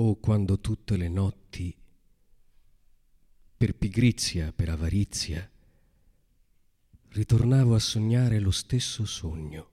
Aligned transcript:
o 0.00 0.14
quando 0.14 0.60
tutte 0.60 0.96
le 0.96 1.08
notti, 1.08 1.74
per 3.56 3.74
pigrizia, 3.74 4.52
per 4.52 4.68
avarizia, 4.68 5.50
ritornavo 7.08 7.74
a 7.74 7.80
sognare 7.80 8.38
lo 8.38 8.52
stesso 8.52 9.04
sogno. 9.04 9.70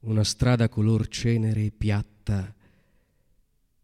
Una 0.00 0.24
strada 0.24 0.68
color 0.68 1.06
cenere 1.06 1.70
piatta 1.70 2.52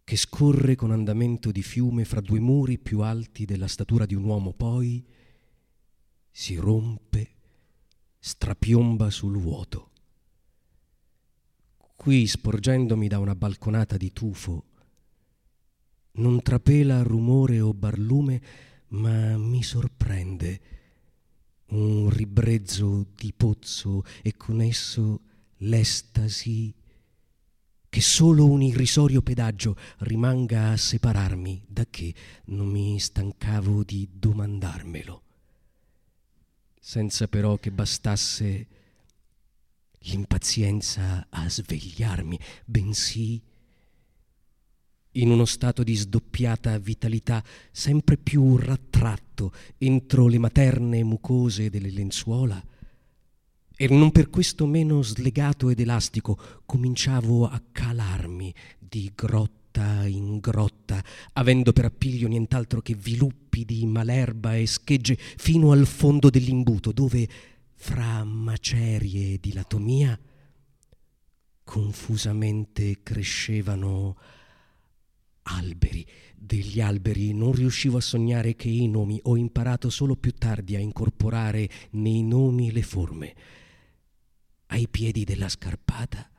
che 0.03 0.17
scorre 0.17 0.75
con 0.75 0.91
andamento 0.91 1.53
di 1.53 1.63
fiume 1.63 2.05
fra 2.05 2.21
due 2.21 2.41
muri 2.41 2.77
più 2.77 3.03
alti 3.03 3.45
della 3.45 3.69
statura 3.69 4.05
di 4.05 4.17
un 4.17 4.25
uomo, 4.25 4.53
poi 4.53 5.07
si 6.29 6.57
rompe, 6.57 7.37
strapiomba 8.19 9.11
sul 9.11 9.39
vuoto. 9.39 9.90
Qui, 12.01 12.27
sporgendomi 12.27 13.09
da 13.09 13.19
una 13.19 13.35
balconata 13.35 13.99
di 13.99 14.11
tufo, 14.11 14.65
non 16.13 16.41
trapela 16.41 17.03
rumore 17.03 17.61
o 17.61 17.75
barlume, 17.75 18.41
ma 18.89 19.37
mi 19.37 19.63
sorprende 19.63 20.61
un 21.67 22.09
ribrezzo 22.09 23.07
di 23.15 23.35
pozzo 23.37 24.03
e 24.23 24.35
con 24.35 24.63
esso 24.63 25.21
l'estasi 25.59 26.73
che 27.91 28.01
solo 28.01 28.47
un 28.47 28.63
irrisorio 28.63 29.21
pedaggio 29.21 29.77
rimanga 29.99 30.71
a 30.71 30.79
separarmi, 30.79 31.65
da 31.69 31.85
che 31.85 32.15
non 32.47 32.69
mi 32.69 32.99
stancavo 32.99 33.85
di 33.85 34.09
domandarmelo, 34.11 35.23
senza 36.81 37.29
però 37.29 37.59
che 37.59 37.71
bastasse 37.71 38.80
l'impazienza 40.01 41.27
a 41.29 41.49
svegliarmi, 41.49 42.39
bensì 42.65 43.41
in 45.15 45.31
uno 45.31 45.45
stato 45.45 45.83
di 45.83 45.95
sdoppiata 45.95 46.79
vitalità, 46.79 47.43
sempre 47.73 48.17
più 48.17 48.57
rattratto 48.57 49.53
entro 49.79 50.29
le 50.29 50.39
materne 50.39 51.03
mucose 51.03 51.69
delle 51.69 51.91
lenzuola, 51.91 52.63
e 53.77 53.89
non 53.89 54.13
per 54.13 54.29
questo 54.29 54.67
meno 54.67 55.03
slegato 55.03 55.71
ed 55.71 55.81
elastico, 55.81 56.39
cominciavo 56.67 57.49
a 57.49 57.61
calarmi 57.73 58.55
di 58.79 59.11
grotta 59.15 60.07
in 60.07 60.39
grotta, 60.39 61.03
avendo 61.33 61.73
per 61.73 61.87
appiglio 61.87 62.29
nient'altro 62.29 62.83
che 62.83 62.95
viluppi 62.95 63.65
di 63.65 63.87
malerba 63.87 64.55
e 64.55 64.67
schegge 64.67 65.17
fino 65.17 65.73
al 65.73 65.87
fondo 65.87 66.29
dell'imbuto, 66.29 66.93
dove 66.93 67.27
fra 67.83 68.23
macerie 68.25 69.39
di 69.39 69.55
latomia 69.55 70.17
confusamente 71.65 73.03
crescevano 73.03 74.19
alberi. 75.45 76.07
Degli 76.37 76.83
alberi 76.83 77.33
non 77.33 77.53
riuscivo 77.53 77.97
a 77.97 78.03
sognare 78.03 78.55
che 78.55 78.69
i 78.69 78.87
nomi, 78.87 79.19
ho 79.23 79.35
imparato 79.35 79.89
solo 79.89 80.15
più 80.15 80.33
tardi 80.33 80.77
a 80.77 80.79
incorporare 80.79 81.71
nei 81.93 82.23
nomi 82.23 82.71
le 82.71 82.83
forme. 82.83 83.35
Ai 84.67 84.87
piedi 84.87 85.25
della 85.25 85.49
scarpata 85.49 86.30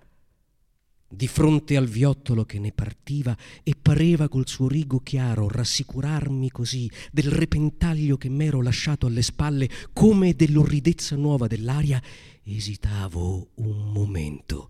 di 1.12 1.28
fronte 1.28 1.76
al 1.76 1.88
viottolo 1.88 2.45
che 2.45 2.58
ne 2.58 2.72
partiva 2.72 3.38
e 3.64 3.76
pareva 3.80 4.30
col 4.30 4.48
suo 4.48 4.67
rigo 4.67 5.00
chiaro 5.00 5.50
rassicurarmi 5.50 6.50
così 6.50 6.90
del 7.12 7.30
repentaglio 7.30 8.18
che 8.18 8.30
m'ero 8.30 8.62
lasciato 8.62 9.08
alle 9.08 9.22
spalle 9.22 9.70
come 9.94 10.34
dell'orridezza 10.34 11.16
nuova 11.16 11.48
dell'aria, 11.48 12.02
esitavo 12.44 13.50
un 13.56 13.92
momento. 13.92 14.70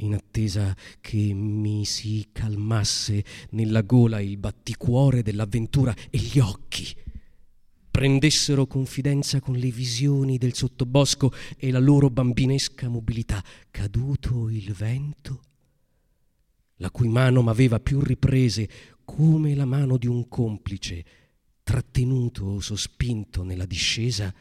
In 0.00 0.14
attesa 0.14 0.76
che 1.00 1.32
mi 1.34 1.84
si 1.84 2.28
calmasse 2.30 3.24
nella 3.50 3.82
gola 3.82 4.20
il 4.20 4.36
batticuore 4.36 5.22
dell'avventura 5.22 5.92
e 6.10 6.18
gli 6.18 6.38
occhi 6.38 6.94
prendessero 7.98 8.68
confidenza 8.68 9.40
con 9.40 9.56
le 9.56 9.72
visioni 9.72 10.38
del 10.38 10.54
sottobosco 10.54 11.32
e 11.56 11.72
la 11.72 11.80
loro 11.80 12.10
bambinesca 12.10 12.88
mobilità. 12.88 13.42
Caduto 13.72 14.48
il 14.50 14.72
vento, 14.72 15.42
la 16.76 16.92
cui 16.92 17.08
mano 17.08 17.42
m'aveva 17.42 17.80
più 17.80 18.00
riprese 18.00 18.70
come 19.04 19.56
la 19.56 19.64
mano 19.64 19.96
di 19.96 20.06
un 20.06 20.28
complice, 20.28 21.04
trattenuto 21.64 22.44
o 22.44 22.60
sospinto 22.60 23.42
nella 23.42 23.66
discesa, 23.66 24.32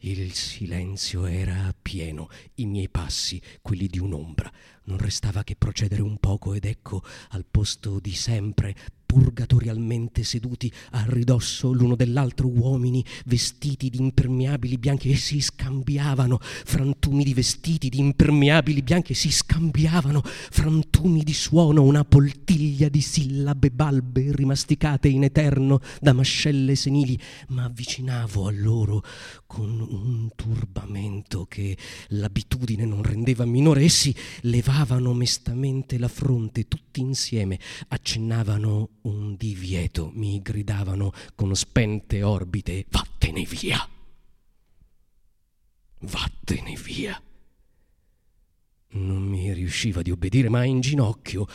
il 0.00 0.34
silenzio 0.34 1.24
era 1.24 1.74
pieno, 1.80 2.28
i 2.56 2.66
miei 2.66 2.90
passi, 2.90 3.40
quelli 3.62 3.86
di 3.86 3.98
un'ombra. 3.98 4.52
Non 4.86 4.98
restava 4.98 5.42
che 5.42 5.56
procedere 5.56 6.00
un 6.00 6.18
poco 6.18 6.54
ed 6.54 6.64
ecco, 6.64 7.02
al 7.30 7.44
posto 7.50 7.98
di 7.98 8.14
sempre, 8.14 8.74
purgatorialmente 9.06 10.24
seduti 10.24 10.70
a 10.90 11.04
ridosso 11.06 11.72
l'uno 11.72 11.94
dell'altro 11.94 12.48
uomini 12.48 13.04
vestiti 13.24 13.88
di 13.88 13.98
impermeabili 13.98 14.78
bianchi 14.78 15.10
e 15.10 15.16
si 15.16 15.40
scambiavano, 15.40 16.38
frantumi 16.40 17.24
di 17.24 17.32
vestiti 17.32 17.88
di 17.88 17.98
impermeabili 17.98 18.82
bianchi 18.82 19.12
e 19.12 19.14
si 19.14 19.30
scambiavano, 19.30 20.22
frantumi 20.24 21.22
di 21.22 21.32
suono, 21.32 21.82
una 21.82 22.04
poltiglia 22.04 22.88
di 22.88 23.00
sillabe 23.00 23.70
balbe 23.70 24.34
rimasticate 24.34 25.08
in 25.08 25.24
eterno 25.24 25.80
da 26.00 26.12
mascelle 26.12 26.74
senili, 26.74 27.18
ma 27.48 27.64
avvicinavo 27.64 28.46
a 28.46 28.52
loro 28.52 29.02
con 29.46 29.80
un 29.80 30.28
turbamento 30.34 31.46
che 31.46 31.76
l'abitudine 32.08 32.84
non 32.84 33.02
rendeva 33.02 33.44
minore. 33.44 33.84
Essi 33.84 34.14
levavano 34.42 34.74
mestamente 35.14 35.98
la 35.98 36.08
fronte 36.08 36.68
tutti 36.68 37.00
insieme, 37.00 37.58
accennavano 37.88 38.98
un 39.02 39.34
divieto, 39.36 40.10
mi 40.14 40.40
gridavano 40.42 41.12
con 41.34 41.54
spente 41.56 42.22
orbite, 42.22 42.84
vattene 42.90 43.44
via, 43.44 43.88
vattene 46.00 46.74
via. 46.76 47.20
Non 48.88 49.22
mi 49.22 49.52
riusciva 49.52 50.02
di 50.02 50.10
obbedire, 50.10 50.48
ma 50.48 50.64
in 50.64 50.80
ginocchio, 50.80 51.46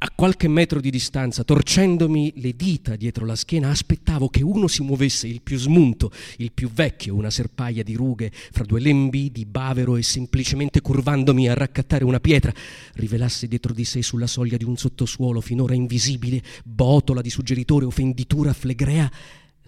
a 0.00 0.10
qualche 0.14 0.46
metro 0.46 0.80
di 0.80 0.90
distanza, 0.90 1.42
torcendomi 1.42 2.34
le 2.36 2.54
dita 2.54 2.94
dietro 2.94 3.26
la 3.26 3.34
schiena, 3.34 3.70
aspettavo 3.70 4.28
che 4.28 4.44
uno 4.44 4.68
si 4.68 4.82
muovesse, 4.82 5.26
il 5.26 5.42
più 5.42 5.58
smunto, 5.58 6.12
il 6.36 6.52
più 6.52 6.70
vecchio, 6.70 7.16
una 7.16 7.30
serpaia 7.30 7.82
di 7.82 7.94
rughe 7.94 8.30
fra 8.32 8.64
due 8.64 8.80
lembi 8.80 9.32
di 9.32 9.44
bavero 9.44 9.96
e 9.96 10.02
semplicemente 10.02 10.80
curvandomi 10.80 11.48
a 11.48 11.54
raccattare 11.54 12.04
una 12.04 12.20
pietra, 12.20 12.52
rivelasse 12.94 13.48
dietro 13.48 13.72
di 13.72 13.84
sé 13.84 14.02
sulla 14.02 14.28
soglia 14.28 14.56
di 14.56 14.64
un 14.64 14.76
sottosuolo 14.76 15.40
finora 15.40 15.74
invisibile, 15.74 16.42
botola 16.64 17.20
di 17.20 17.30
suggeritore 17.30 17.84
o 17.84 17.90
fenditura 17.90 18.52
flegrea, 18.52 19.10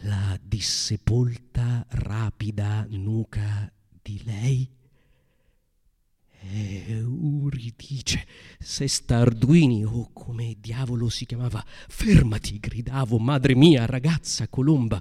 la 0.03 0.39
dissepolta 0.41 1.85
rapida 1.89 2.87
nuca 2.89 3.71
di 4.01 4.21
lei 4.25 4.79
Euridice, 6.43 8.27
Sesta 8.59 9.19
Arduini 9.19 9.85
o 9.85 10.11
come 10.13 10.57
diavolo 10.59 11.09
si 11.11 11.27
chiamava, 11.27 11.63
fermati, 11.89 12.59
gridavo, 12.59 13.19
madre 13.19 13.55
mia, 13.55 13.85
ragazza 13.85 14.49
colomba, 14.49 15.01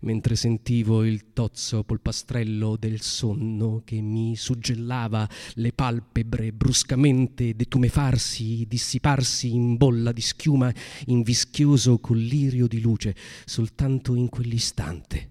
mentre 0.00 0.34
sentivo 0.34 1.04
il 1.04 1.32
tozzo 1.32 1.84
polpastrello 1.84 2.76
del 2.76 3.00
sonno 3.00 3.82
che 3.84 4.00
mi 4.00 4.34
suggellava 4.34 5.28
le 5.54 5.72
palpebre 5.72 6.52
bruscamente 6.52 7.54
detumefarsi, 7.54 8.66
dissiparsi 8.66 9.54
in 9.54 9.76
bolla 9.76 10.10
di 10.10 10.20
schiuma, 10.20 10.72
in 11.06 11.22
vischioso 11.22 11.98
collirio 11.98 12.66
di 12.66 12.80
luce, 12.80 13.14
soltanto 13.44 14.14
in 14.14 14.28
quell'istante. 14.28 15.30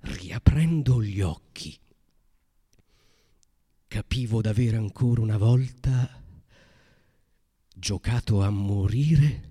Riaprendo 0.00 1.02
gli 1.02 1.20
occhi, 1.20 1.76
capivo 3.88 4.42
d'avere 4.42 4.76
ancora 4.76 5.22
una 5.22 5.38
volta 5.38 6.22
giocato 7.74 8.42
a 8.42 8.50
morire, 8.50 9.50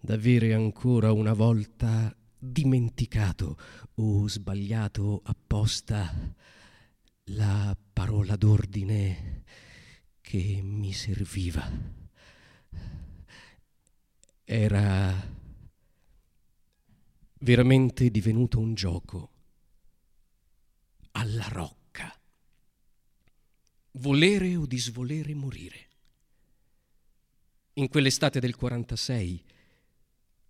d'avere 0.00 0.54
ancora 0.54 1.10
una 1.10 1.32
volta 1.32 2.16
dimenticato 2.38 3.58
o 3.96 4.28
sbagliato 4.28 5.20
apposta 5.24 6.14
la 7.30 7.76
parola 7.92 8.36
d'ordine 8.36 9.42
che 10.20 10.60
mi 10.62 10.92
serviva. 10.92 11.68
Era 14.44 15.34
veramente 17.40 18.10
divenuto 18.12 18.60
un 18.60 18.74
gioco 18.74 19.30
alla 21.12 21.48
rocca 21.48 21.85
volere 23.98 24.56
o 24.56 24.66
disvolere 24.66 25.34
morire. 25.34 25.88
In 27.74 27.88
quell'estate 27.88 28.40
del 28.40 28.56
46, 28.56 29.44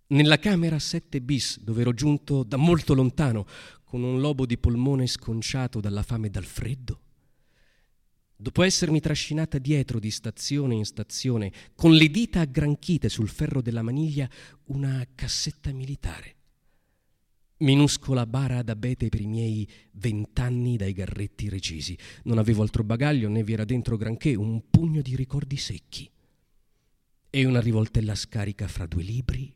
nella 0.07 0.39
camera 0.39 0.79
7 0.79 1.21
bis, 1.21 1.59
dove 1.59 1.81
ero 1.81 1.93
giunto 1.93 2.43
da 2.43 2.57
molto 2.57 2.93
lontano, 2.93 3.45
con 3.83 4.03
un 4.03 4.19
lobo 4.19 4.45
di 4.45 4.57
polmone 4.57 5.07
sconciato 5.07 5.79
dalla 5.79 6.03
fame 6.03 6.27
e 6.27 6.29
dal 6.29 6.45
freddo, 6.45 7.01
Dopo 8.39 8.61
essermi 8.61 8.99
trascinata 8.99 9.57
dietro 9.57 9.99
di 9.99 10.11
stazione 10.11 10.75
in 10.75 10.85
stazione, 10.85 11.51
con 11.73 11.93
le 11.93 12.07
dita 12.07 12.41
aggranchite 12.41 13.09
sul 13.09 13.29
ferro 13.29 13.63
della 13.63 13.81
maniglia, 13.81 14.29
una 14.65 15.03
cassetta 15.15 15.73
militare. 15.73 16.36
Minuscola 17.59 18.25
bara 18.25 18.61
d'abete 18.61 19.09
per 19.09 19.21
i 19.21 19.27
miei 19.27 19.67
vent'anni 19.93 20.77
dai 20.77 20.93
garretti 20.93 21.49
recisi. 21.49 21.97
Non 22.23 22.37
avevo 22.37 22.61
altro 22.61 22.83
bagaglio 22.83 23.29
né 23.29 23.43
vi 23.43 23.53
era 23.53 23.65
dentro 23.65 23.97
granché, 23.97 24.35
un 24.35 24.61
pugno 24.69 25.01
di 25.01 25.15
ricordi 25.15 25.57
secchi. 25.57 26.09
E 27.29 27.45
una 27.45 27.59
rivoltella 27.59 28.15
scarica 28.15 28.67
fra 28.67 28.85
due 28.85 29.03
libri 29.03 29.55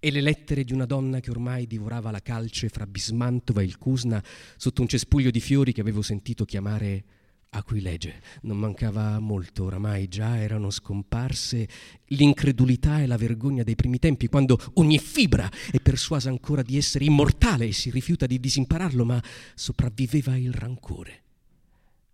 e 0.00 0.10
le 0.10 0.20
lettere 0.20 0.62
di 0.62 0.72
una 0.72 0.86
donna 0.86 1.20
che 1.20 1.30
ormai 1.30 1.66
divorava 1.66 2.10
la 2.10 2.22
calce 2.22 2.68
fra 2.68 2.86
Bismantova 2.86 3.62
e 3.62 3.64
il 3.64 3.78
Cusna 3.78 4.22
sotto 4.56 4.80
un 4.80 4.88
cespuglio 4.88 5.30
di 5.30 5.40
fiori 5.40 5.72
che 5.72 5.80
avevo 5.80 6.02
sentito 6.02 6.44
chiamare 6.44 7.04
Aquilegge. 7.50 8.22
Non 8.42 8.58
mancava 8.58 9.18
molto, 9.18 9.64
oramai 9.64 10.08
già 10.08 10.38
erano 10.38 10.70
scomparse 10.70 11.68
l'incredulità 12.08 13.00
e 13.00 13.06
la 13.06 13.16
vergogna 13.16 13.62
dei 13.62 13.74
primi 13.74 13.98
tempi, 13.98 14.28
quando 14.28 14.58
ogni 14.74 14.98
fibra 14.98 15.50
è 15.70 15.80
persuasa 15.80 16.28
ancora 16.28 16.62
di 16.62 16.76
essere 16.76 17.06
immortale 17.06 17.66
e 17.66 17.72
si 17.72 17.90
rifiuta 17.90 18.26
di 18.26 18.38
disimpararlo, 18.38 19.04
ma 19.04 19.22
sopravviveva 19.54 20.36
il 20.36 20.52
rancore, 20.52 21.22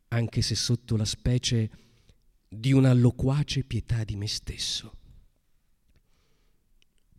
anche 0.09 0.41
se 0.41 0.55
sotto 0.55 0.97
la 0.97 1.05
specie 1.05 1.71
di 2.49 2.73
una 2.73 2.93
loquace 2.93 3.65
pietà 3.65 4.05
di 4.05 4.15
me 4.15 4.29
stesso. 4.29 4.93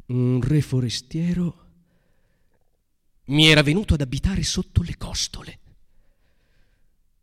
Un 0.08 0.40
re 0.42 0.62
forestiero 0.62 1.64
mi 3.26 3.48
era 3.48 3.62
venuto 3.64 3.96
ad 3.96 4.02
abitare 4.02 4.44
sotto 4.44 4.84
le 4.84 4.96
costole 4.98 5.60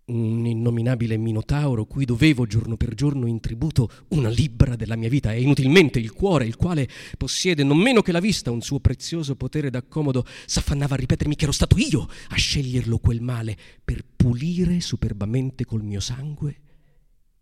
un 0.07 0.45
innominabile 0.45 1.17
minotauro 1.17 1.85
cui 1.85 2.05
dovevo 2.05 2.47
giorno 2.47 2.77
per 2.77 2.95
giorno 2.95 3.27
in 3.27 3.41
tributo 3.41 3.89
una 4.09 4.29
libbra 4.29 4.75
della 4.75 4.97
mia 4.97 5.09
vita 5.09 5.33
e 5.33 5.41
inutilmente 5.41 5.99
il 5.99 6.13
cuore, 6.13 6.47
il 6.47 6.57
quale 6.57 6.89
possiede 7.17 7.63
non 7.63 7.79
meno 7.79 8.03
che 8.03 8.13
la 8.13 8.21
vista 8.21 8.51
un 8.51 8.63
suo 8.63 8.81
prezioso 8.81 9.37
potere 9.37 9.71
d'accomodo, 9.71 10.27
s'affannava 10.47 10.95
a 10.95 10.99
ripetermi 10.99 11.37
che 11.37 11.45
ero 11.45 11.53
stato 11.53 11.77
io 11.79 12.09
a 12.29 12.35
sceglierlo 12.35 12.99
quel 12.99 13.21
male 13.21 13.57
per 13.85 14.05
pulire 14.17 14.81
superbamente 14.81 15.65
col 15.65 15.83
mio 15.83 16.01
sangue 16.01 16.61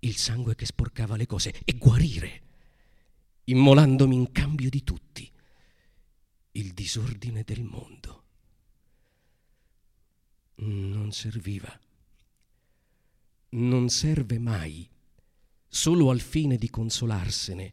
il 0.00 0.16
sangue 0.16 0.54
che 0.54 0.66
sporcava 0.66 1.16
le 1.16 1.26
cose 1.26 1.54
e 1.64 1.74
guarire, 1.74 2.42
immolandomi 3.44 4.14
in 4.14 4.32
cambio 4.32 4.70
di 4.70 4.82
tutti 4.82 5.30
il 6.52 6.72
disordine 6.72 7.42
del 7.44 7.62
mondo. 7.62 8.24
Non 10.56 11.12
serviva 11.12 11.78
non 13.50 13.88
serve 13.88 14.38
mai, 14.38 14.88
solo 15.66 16.10
al 16.10 16.20
fine 16.20 16.56
di 16.56 16.68
consolarsene, 16.68 17.72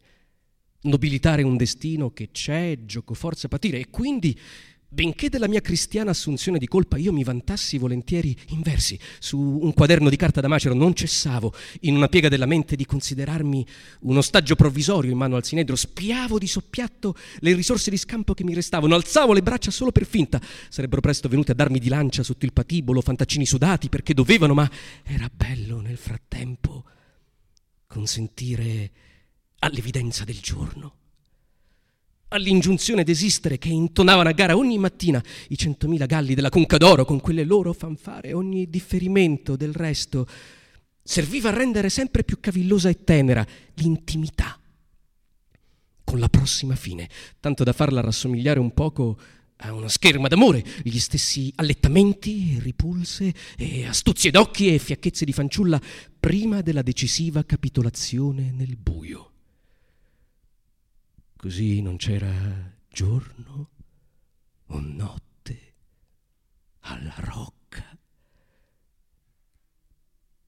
nobilitare 0.82 1.42
un 1.42 1.56
destino 1.56 2.10
che 2.10 2.30
c'è, 2.30 2.84
gioco 2.84 3.14
forza 3.14 3.48
patire 3.48 3.80
e 3.80 3.90
quindi 3.90 4.38
Benché 4.90 5.28
della 5.28 5.48
mia 5.48 5.60
cristiana 5.60 6.12
assunzione 6.12 6.56
di 6.56 6.66
colpa 6.66 6.96
io 6.96 7.12
mi 7.12 7.22
vantassi 7.22 7.76
volentieri 7.76 8.34
in 8.48 8.62
versi, 8.62 8.98
su 9.18 9.38
un 9.38 9.74
quaderno 9.74 10.08
di 10.08 10.16
carta 10.16 10.40
da 10.40 10.48
macero 10.48 10.72
non 10.72 10.94
cessavo, 10.94 11.52
in 11.80 11.94
una 11.94 12.08
piega 12.08 12.30
della 12.30 12.46
mente, 12.46 12.74
di 12.74 12.86
considerarmi 12.86 13.66
un 14.00 14.16
ostaggio 14.16 14.56
provvisorio 14.56 15.10
in 15.10 15.18
mano 15.18 15.36
al 15.36 15.44
sinedro, 15.44 15.76
spiavo 15.76 16.38
di 16.38 16.46
soppiatto 16.46 17.14
le 17.40 17.52
risorse 17.52 17.90
di 17.90 17.98
scampo 17.98 18.32
che 18.32 18.44
mi 18.44 18.54
restavano, 18.54 18.94
alzavo 18.94 19.34
le 19.34 19.42
braccia 19.42 19.70
solo 19.70 19.92
per 19.92 20.06
finta, 20.06 20.40
sarebbero 20.70 21.02
presto 21.02 21.28
venute 21.28 21.52
a 21.52 21.54
darmi 21.54 21.78
di 21.78 21.90
lancia 21.90 22.22
sotto 22.22 22.46
il 22.46 22.54
patibolo 22.54 23.02
fantaccini 23.02 23.44
sudati 23.44 23.90
perché 23.90 24.14
dovevano, 24.14 24.54
ma 24.54 24.70
era 25.04 25.30
bello 25.30 25.82
nel 25.82 25.98
frattempo 25.98 26.84
consentire 27.86 28.90
all'evidenza 29.58 30.24
del 30.24 30.38
giorno 30.40 30.94
all'ingiunzione 32.28 33.04
d'esistere 33.04 33.58
che 33.58 33.68
intonavano 33.68 34.28
a 34.28 34.32
gara 34.32 34.56
ogni 34.56 34.78
mattina 34.78 35.22
i 35.48 35.56
centomila 35.56 36.06
galli 36.06 36.34
della 36.34 36.50
Conca 36.50 36.76
d'Oro 36.76 37.04
con 37.04 37.20
quelle 37.20 37.44
loro 37.44 37.72
fanfare, 37.72 38.32
ogni 38.32 38.68
differimento 38.68 39.56
del 39.56 39.72
resto 39.72 40.26
serviva 41.02 41.48
a 41.48 41.54
rendere 41.54 41.88
sempre 41.88 42.24
più 42.24 42.38
cavillosa 42.40 42.88
e 42.88 43.02
tenera 43.02 43.46
l'intimità 43.74 44.58
con 46.04 46.18
la 46.18 46.28
prossima 46.28 46.74
fine, 46.74 47.08
tanto 47.38 47.64
da 47.64 47.72
farla 47.72 48.00
rassomigliare 48.00 48.58
un 48.58 48.72
poco 48.72 49.18
a 49.56 49.72
una 49.72 49.88
scherma 49.88 50.28
d'amore, 50.28 50.64
gli 50.82 50.98
stessi 50.98 51.52
allettamenti, 51.56 52.58
ripulse 52.60 53.34
e 53.56 53.86
astuzie 53.86 54.30
d'occhi 54.30 54.72
e 54.72 54.78
fiacchezze 54.78 55.24
di 55.24 55.32
fanciulla 55.32 55.80
prima 56.18 56.60
della 56.62 56.82
decisiva 56.82 57.44
capitolazione 57.44 58.52
nel 58.52 58.76
buio. 58.76 59.32
Così 61.38 61.80
non 61.82 61.98
c'era 61.98 62.76
giorno 62.88 63.70
o 64.66 64.80
notte 64.80 65.74
alla 66.80 67.14
rocca 67.18 67.96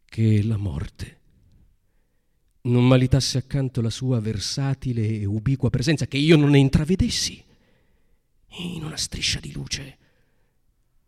che 0.04 0.42
la 0.42 0.56
morte 0.56 1.20
non 2.62 2.88
malitasse 2.88 3.38
accanto 3.38 3.81
la 3.81 3.88
sua 3.88 4.19
versatile 4.19 5.06
e 5.06 5.25
ubiqua 5.25 5.70
presenza, 5.70 6.08
che 6.08 6.16
io 6.19 6.37
non 6.37 6.50
ne 6.50 6.58
intravedessi 6.58 7.40
in 8.48 8.82
una 8.82 8.96
striscia 8.96 9.38
di 9.38 9.52
luce 9.52 9.96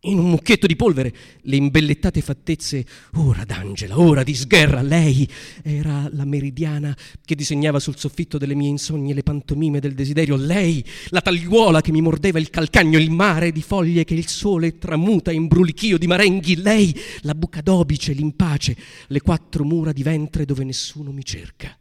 in 0.04 0.19
un 0.19 0.31
mucchietto 0.31 0.66
di 0.66 0.75
polvere 0.75 1.14
le 1.43 1.56
imbellettate 1.56 2.20
fattezze 2.22 2.84
ora 3.14 3.44
d'Angela, 3.44 3.99
ora 3.99 4.22
di 4.22 4.34
sgherra. 4.34 4.82
Lei 4.82 5.28
era 5.62 6.08
la 6.12 6.25
meridiana 6.25 6.96
che 7.25 7.34
disegnava 7.34 7.78
sul 7.78 7.96
soffitto 7.96 8.38
delle 8.38 8.54
mie 8.54 8.69
insogne 8.69 9.14
le 9.14 9.22
pantomime 9.22 9.78
del 9.78 9.94
desiderio. 9.94 10.37
Lei, 10.37 10.84
la 11.08 11.20
tagliuola 11.20 11.81
che 11.81 11.93
mi 11.93 12.00
mordeva 12.00 12.38
il 12.38 12.50
calcagno, 12.50 12.99
il 12.99 13.10
mare 13.10 13.52
di 13.52 13.62
foglie 13.62 14.04
che 14.04 14.14
il 14.14 14.26
sole 14.26 14.78
tramuta 14.78 15.31
in 15.31 15.46
brulichio 15.46 15.99
di 15.99 16.06
marenghi. 16.06 16.56
Lei, 16.56 16.94
la 17.20 17.34
buca 17.34 17.60
d'obice, 17.60 18.12
l'impace, 18.12 18.76
le 19.06 19.20
quattro 19.20 19.64
mura 19.64 19.93
di 19.93 20.02
ventre 20.02 20.44
dove 20.44 20.64
nessuno 20.64 21.12
mi 21.12 21.25
cerca. 21.25 21.76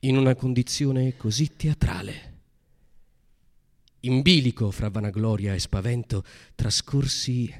In 0.00 0.16
una 0.16 0.34
condizione 0.34 1.16
così 1.16 1.50
teatrale 1.56 2.35
in 4.06 4.22
bilico 4.22 4.70
fra 4.70 4.88
vanagloria 4.88 5.54
e 5.54 5.58
spavento, 5.58 6.24
trascorsi 6.54 7.52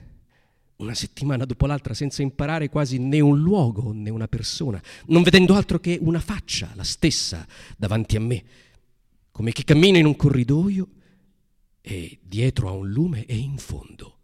una 0.77 0.95
settimana 0.95 1.45
dopo 1.45 1.67
l'altra 1.67 1.95
senza 1.95 2.23
imparare 2.23 2.69
quasi 2.69 2.99
né 2.99 3.21
un 3.21 3.41
luogo 3.41 3.93
né 3.93 4.11
una 4.11 4.29
persona, 4.29 4.83
non 5.07 5.23
vedendo 5.23 5.55
altro 5.55 5.79
che 5.79 5.99
una 6.01 6.21
faccia, 6.21 6.71
la 6.75 6.85
stessa, 6.85 7.47
davanti 7.77 8.17
a 8.17 8.21
me, 8.21 8.45
come 9.31 9.53
chi 9.53 9.65
cammina 9.65 9.99
in 9.99 10.07
un 10.07 10.17
corridoio 10.17 10.89
e 11.81 12.19
dietro 12.23 12.69
a 12.69 12.73
un 12.73 12.91
lume 12.91 13.25
e 13.27 13.37
in 13.37 13.59
fondo 13.59 14.19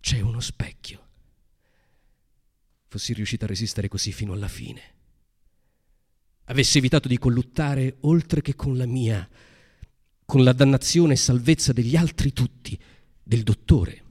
c'è 0.00 0.20
uno 0.20 0.40
specchio. 0.40 1.06
Fossi 2.86 3.12
riuscita 3.12 3.44
a 3.44 3.48
resistere 3.48 3.88
così 3.88 4.12
fino 4.12 4.32
alla 4.32 4.48
fine. 4.48 4.80
Avessi 6.44 6.78
evitato 6.78 7.08
di 7.08 7.18
colluttare 7.18 7.96
oltre 8.00 8.40
che 8.40 8.54
con 8.54 8.76
la 8.76 8.86
mia 8.86 9.28
con 10.30 10.44
la 10.44 10.52
dannazione 10.52 11.14
e 11.14 11.16
salvezza 11.16 11.72
degli 11.72 11.96
altri 11.96 12.34
tutti, 12.34 12.78
del 13.22 13.42
dottore, 13.42 14.02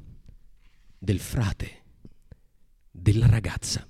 del 0.98 1.20
frate, 1.20 1.84
della 2.90 3.28
ragazza. 3.28 3.88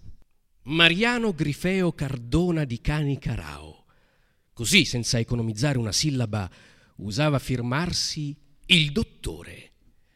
Mariano 0.63 1.33
Grifeo 1.33 1.93
Cardona 1.93 2.65
di 2.65 2.81
Cani 2.81 3.17
Carao. 3.17 3.85
Così, 4.51 4.83
senza 4.83 5.19
economizzare 5.19 5.77
una 5.77 5.93
sillaba, 5.93 6.51
usava 6.97 7.39
firmarsi 7.39 8.35
il 8.65 8.91
dottore. 8.91 9.71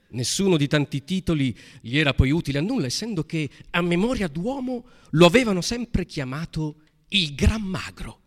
Nessuno 0.09 0.57
di 0.57 0.67
tanti 0.67 1.05
titoli 1.05 1.57
gli 1.79 1.97
era 1.97 2.13
poi 2.13 2.31
utile 2.31 2.57
a 2.57 2.61
nulla, 2.61 2.87
essendo 2.87 3.23
che 3.23 3.49
a 3.69 3.81
memoria 3.81 4.27
d'uomo 4.27 4.85
lo 5.11 5.25
avevano 5.25 5.61
sempre 5.61 6.05
chiamato 6.05 6.81
il 7.07 7.33
Gran 7.35 7.61
Magro. 7.61 8.20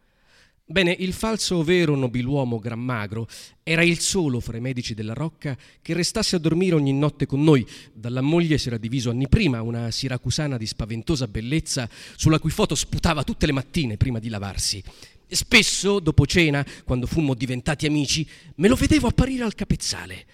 Bene, 0.66 0.96
il 0.98 1.12
falso 1.12 1.62
vero 1.62 1.94
nobiluomo 1.94 2.58
gran 2.58 2.80
magro 2.80 3.28
era 3.62 3.84
il 3.84 4.00
solo 4.00 4.40
fra 4.40 4.56
i 4.56 4.62
medici 4.62 4.94
della 4.94 5.12
Rocca 5.12 5.54
che 5.82 5.92
restasse 5.92 6.36
a 6.36 6.38
dormire 6.38 6.74
ogni 6.74 6.94
notte 6.94 7.26
con 7.26 7.44
noi. 7.44 7.66
Dalla 7.92 8.22
moglie 8.22 8.56
si 8.56 8.68
era 8.68 8.78
diviso 8.78 9.10
anni 9.10 9.28
prima, 9.28 9.60
una 9.60 9.90
siracusana 9.90 10.56
di 10.56 10.64
spaventosa 10.64 11.28
bellezza 11.28 11.86
sulla 12.16 12.38
cui 12.38 12.48
foto 12.48 12.74
sputava 12.74 13.24
tutte 13.24 13.44
le 13.44 13.52
mattine 13.52 13.98
prima 13.98 14.18
di 14.18 14.30
lavarsi. 14.30 14.82
Spesso, 15.28 16.00
dopo 16.00 16.24
cena, 16.24 16.64
quando 16.84 17.06
fummo 17.06 17.34
diventati 17.34 17.84
amici, 17.84 18.26
me 18.54 18.68
lo 18.68 18.74
vedevo 18.74 19.08
apparire 19.08 19.44
al 19.44 19.54
capezzale. 19.54 20.24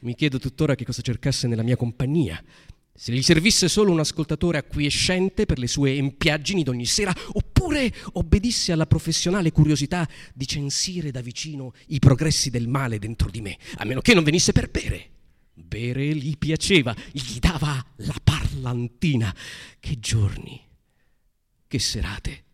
Mi 0.00 0.14
chiedo 0.14 0.38
tuttora 0.38 0.74
che 0.74 0.86
cosa 0.86 1.02
cercasse 1.02 1.46
nella 1.46 1.62
mia 1.62 1.76
compagnia 1.76 2.42
se 2.96 3.12
gli 3.12 3.22
servisse 3.22 3.68
solo 3.68 3.90
un 3.90 3.98
ascoltatore 3.98 4.58
acquiescente 4.58 5.46
per 5.46 5.58
le 5.58 5.66
sue 5.66 5.96
empiaggini 5.96 6.62
d'ogni 6.62 6.86
sera, 6.86 7.12
oppure 7.32 7.92
obbedisse 8.12 8.70
alla 8.70 8.86
professionale 8.86 9.50
curiosità 9.50 10.08
di 10.32 10.46
censire 10.46 11.10
da 11.10 11.20
vicino 11.20 11.72
i 11.88 11.98
progressi 11.98 12.50
del 12.50 12.68
male 12.68 13.00
dentro 13.00 13.30
di 13.30 13.40
me, 13.40 13.58
a 13.78 13.84
meno 13.84 14.00
che 14.00 14.14
non 14.14 14.22
venisse 14.22 14.52
per 14.52 14.70
bere. 14.70 15.10
Bere 15.54 16.14
gli 16.14 16.38
piaceva, 16.38 16.94
gli 17.10 17.38
dava 17.40 17.84
la 17.96 18.16
parlantina. 18.22 19.34
Che 19.80 19.98
giorni, 19.98 20.60
che 21.66 21.78
serate. 21.80 22.44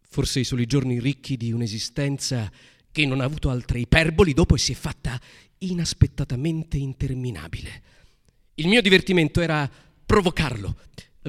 Forse 0.00 0.40
i 0.40 0.66
giorni 0.66 0.98
ricchi 0.98 1.36
di 1.36 1.52
un'esistenza 1.52 2.50
che 2.90 3.06
non 3.06 3.20
ha 3.20 3.24
avuto 3.24 3.50
altre 3.50 3.80
iperboli 3.80 4.32
dopo 4.32 4.56
e 4.56 4.58
si 4.58 4.72
è 4.72 4.74
fatta 4.74 5.20
inaspettatamente 5.58 6.76
interminabile. 6.76 7.82
Il 8.56 8.68
mio 8.68 8.80
divertimento 8.80 9.40
era 9.40 9.68
provocarlo, 10.06 10.76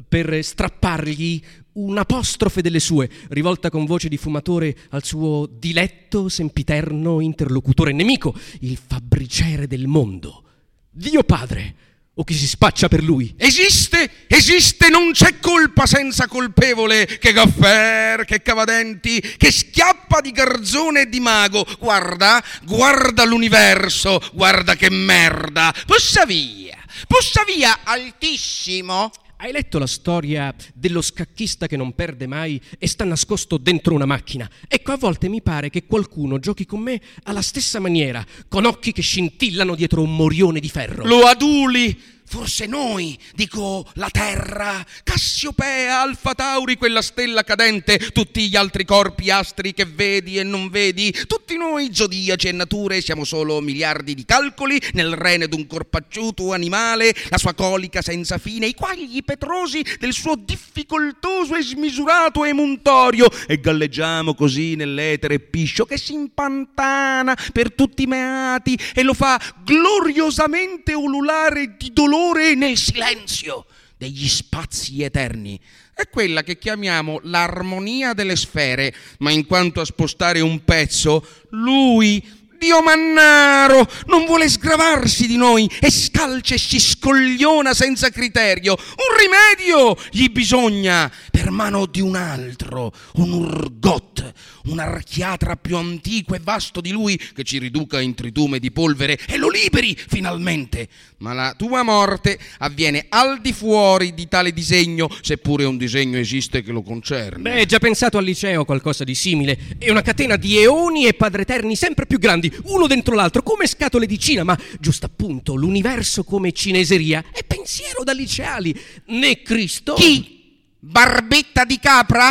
per 0.08 0.44
strappargli 0.44 1.42
un'apostrofe 1.72 2.62
delle 2.62 2.80
sue, 2.80 3.08
rivolta 3.28 3.70
con 3.70 3.84
voce 3.84 4.08
di 4.08 4.16
fumatore 4.16 4.76
al 4.90 5.04
suo 5.04 5.46
diletto, 5.50 6.28
sempiterno 6.28 7.20
interlocutore 7.20 7.92
nemico, 7.92 8.34
il 8.60 8.78
fabbricere 8.84 9.66
del 9.66 9.86
mondo, 9.86 10.44
Dio 10.90 11.22
Padre, 11.24 11.74
o 12.18 12.24
chi 12.24 12.32
si 12.32 12.46
spaccia 12.46 12.88
per 12.88 13.02
lui. 13.02 13.34
Esiste, 13.36 14.10
esiste, 14.26 14.88
non 14.88 15.12
c'è 15.12 15.38
colpa 15.38 15.84
senza 15.84 16.26
colpevole, 16.26 17.04
che 17.04 17.32
gaffer, 17.32 18.24
che 18.24 18.40
cavadenti, 18.40 19.20
che 19.20 19.50
schiappa 19.50 20.22
di 20.22 20.30
garzone 20.30 21.02
e 21.02 21.08
di 21.10 21.20
mago. 21.20 21.66
Guarda, 21.78 22.42
guarda 22.64 23.24
l'universo, 23.26 24.18
guarda 24.32 24.76
che 24.76 24.88
merda. 24.88 25.74
Pussa 25.84 26.24
via, 26.24 26.78
pussa 27.06 27.44
via, 27.44 27.80
altissimo. 27.84 29.10
Hai 29.38 29.52
letto 29.52 29.78
la 29.78 29.86
storia 29.86 30.54
dello 30.72 31.02
scacchista 31.02 31.66
che 31.66 31.76
non 31.76 31.94
perde 31.94 32.26
mai 32.26 32.58
e 32.78 32.86
sta 32.86 33.04
nascosto 33.04 33.58
dentro 33.58 33.92
una 33.92 34.06
macchina? 34.06 34.50
Ecco, 34.66 34.92
a 34.92 34.96
volte 34.96 35.28
mi 35.28 35.42
pare 35.42 35.68
che 35.68 35.84
qualcuno 35.84 36.38
giochi 36.38 36.64
con 36.64 36.80
me 36.80 36.98
alla 37.24 37.42
stessa 37.42 37.78
maniera, 37.78 38.24
con 38.48 38.64
occhi 38.64 38.92
che 38.92 39.02
scintillano 39.02 39.74
dietro 39.74 40.00
un 40.00 40.16
morione 40.16 40.58
di 40.58 40.70
ferro. 40.70 41.04
Lo 41.04 41.26
aduli, 41.26 42.15
Forse 42.28 42.66
noi, 42.66 43.16
dico 43.34 43.88
la 43.94 44.08
Terra, 44.10 44.84
Cassiopea, 45.04 46.00
Alfa 46.00 46.34
Tauri, 46.34 46.76
quella 46.76 47.00
stella 47.00 47.44
cadente, 47.44 47.98
tutti 48.12 48.48
gli 48.48 48.56
altri 48.56 48.84
corpi 48.84 49.30
astri 49.30 49.72
che 49.72 49.84
vedi 49.84 50.36
e 50.36 50.42
non 50.42 50.68
vedi, 50.68 51.14
tutti 51.28 51.56
noi, 51.56 51.90
zodiaci 51.92 52.48
e 52.48 52.52
nature, 52.52 53.00
siamo 53.00 53.22
solo 53.22 53.60
miliardi 53.60 54.14
di 54.14 54.24
calcoli 54.24 54.82
nel 54.94 55.14
rene 55.14 55.46
d'un 55.46 55.68
corpacciuto 55.68 56.52
animale, 56.52 57.14
la 57.28 57.38
sua 57.38 57.54
colica 57.54 58.02
senza 58.02 58.38
fine, 58.38 58.66
i 58.66 58.74
quagli 58.74 59.22
petrosi 59.22 59.84
del 60.00 60.12
suo 60.12 60.34
difficoltoso 60.34 61.54
e 61.54 61.62
smisurato 61.62 62.44
emuntorio, 62.44 63.28
e 63.46 63.60
galleggiamo 63.60 64.34
così 64.34 64.74
nell'etere 64.74 65.38
piscio 65.38 65.86
che 65.86 65.96
si 65.96 66.14
impantana 66.14 67.38
per 67.52 67.72
tutti 67.72 68.02
i 68.02 68.06
meati 68.06 68.76
e 68.92 69.04
lo 69.04 69.14
fa 69.14 69.40
gloriosamente 69.64 70.92
ululare 70.92 71.76
di 71.78 71.92
dolore 71.92 72.14
dolore 72.16 72.54
nel 72.54 72.78
silenzio 72.78 73.66
degli 73.98 74.26
spazi 74.26 75.02
eterni. 75.02 75.60
È 75.92 76.08
quella 76.08 76.42
che 76.42 76.58
chiamiamo 76.58 77.20
l'armonia 77.24 78.14
delle 78.14 78.36
sfere, 78.36 78.94
ma 79.18 79.30
in 79.30 79.46
quanto 79.46 79.80
a 79.80 79.84
spostare 79.84 80.40
un 80.40 80.64
pezzo, 80.64 81.26
lui 81.50 82.22
Dio 82.58 82.82
mannaro 82.82 83.88
non 84.06 84.24
vuole 84.24 84.48
sgravarsi 84.48 85.26
di 85.26 85.36
noi 85.36 85.70
e 85.80 85.90
scalcia 85.90 86.54
e 86.54 86.58
si 86.58 86.78
scogliona 86.78 87.74
senza 87.74 88.10
criterio. 88.10 88.76
Un 88.76 89.16
rimedio 89.18 89.96
gli 90.10 90.28
bisogna 90.28 91.10
per 91.30 91.50
mano 91.50 91.86
di 91.86 92.00
un 92.00 92.16
altro, 92.16 92.92
un 93.14 93.32
urgot, 93.32 94.32
un 94.64 94.78
archiatra 94.78 95.56
più 95.56 95.76
antico 95.76 96.34
e 96.34 96.40
vasto 96.42 96.80
di 96.80 96.90
lui 96.90 97.16
che 97.34 97.44
ci 97.44 97.58
riduca 97.58 98.00
in 98.00 98.14
tritume 98.14 98.58
di 98.58 98.70
polvere 98.72 99.18
e 99.26 99.36
lo 99.36 99.48
liberi 99.48 99.96
finalmente. 99.96 100.88
Ma 101.18 101.32
la 101.32 101.54
tua 101.56 101.82
morte 101.82 102.38
avviene 102.58 103.06
al 103.08 103.40
di 103.40 103.52
fuori 103.52 104.12
di 104.12 104.28
tale 104.28 104.52
disegno, 104.52 105.08
seppure 105.22 105.64
un 105.64 105.76
disegno 105.76 106.18
esiste 106.18 106.62
che 106.62 106.72
lo 106.72 106.82
concerne. 106.82 107.54
Beh, 107.54 107.66
già 107.66 107.78
pensato 107.78 108.18
al 108.18 108.24
liceo 108.24 108.64
qualcosa 108.64 109.04
di 109.04 109.14
simile. 109.14 109.58
È 109.78 109.90
una 109.90 110.02
catena 110.02 110.36
di 110.36 110.58
eoni 110.58 111.06
e 111.06 111.14
padreterni 111.14 111.74
sempre 111.76 112.06
più 112.06 112.18
grandi, 112.18 112.45
uno 112.64 112.86
dentro 112.86 113.14
l'altro, 113.14 113.42
come 113.42 113.66
scatole 113.66 114.06
di 114.06 114.18
Cina, 114.18 114.44
ma 114.44 114.58
giusto 114.78 115.06
appunto 115.06 115.54
l'universo 115.54 116.24
come 116.24 116.52
cineseria 116.52 117.24
è 117.32 117.44
pensiero 117.44 118.04
da 118.04 118.12
liceali. 118.12 118.78
Né 119.06 119.42
Cristo... 119.42 119.94
Chi? 119.94 120.34
Barbetta 120.78 121.64
di 121.64 121.80
capra? 121.80 122.28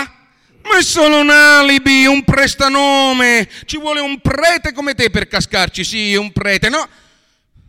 Ma 0.64 0.78
è 0.80 0.84
solo 0.84 1.20
un 1.20 1.30
alibi, 1.30 2.06
un 2.06 2.24
prestanome. 2.24 3.50
Ci 3.66 3.78
vuole 3.78 4.00
un 4.00 4.20
prete 4.22 4.72
come 4.72 4.96
te 4.96 5.10
per 5.10 5.28
cascarci, 5.28 5.84
sì, 5.84 6.16
un 6.16 6.32
prete, 6.32 6.70
no? 6.70 6.88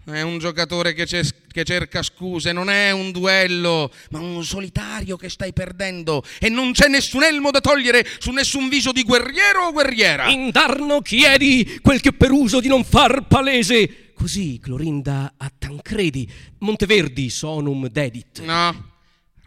È 0.08 0.20
un 0.22 0.38
giocatore 0.38 0.92
che, 0.92 1.04
che, 1.04 1.64
cerca 1.64 2.00
scuse, 2.00 2.52
non 2.52 2.70
è 2.70 2.92
un 2.92 3.10
duello, 3.10 3.92
ma 4.10 4.20
un 4.20 4.44
solitario 4.44 5.16
che 5.16 5.28
stai 5.28 5.52
perdendo 5.52 6.22
e 6.38 6.48
non 6.48 6.70
c'è 6.70 6.86
nessun 6.86 7.24
elmo 7.24 7.50
da 7.50 7.60
togliere 7.60 8.06
su 8.20 8.30
nessun 8.30 8.68
viso 8.68 8.92
di 8.92 9.02
guerriero 9.02 9.66
o 9.66 9.72
guerriera. 9.72 10.28
Indarno 10.28 11.00
chiedi 11.00 11.80
quel 11.82 12.00
che 12.00 12.12
per 12.12 12.30
uso 12.30 12.60
di 12.60 12.68
non 12.68 12.84
far 12.84 13.26
palese. 13.26 14.12
Così 14.14 14.60
Clorinda 14.62 15.34
a 15.36 15.50
Tancredi, 15.58 16.30
Monteverdi 16.58 17.28
sonum 17.28 17.88
dedit. 17.88 18.44
No, 18.44 18.92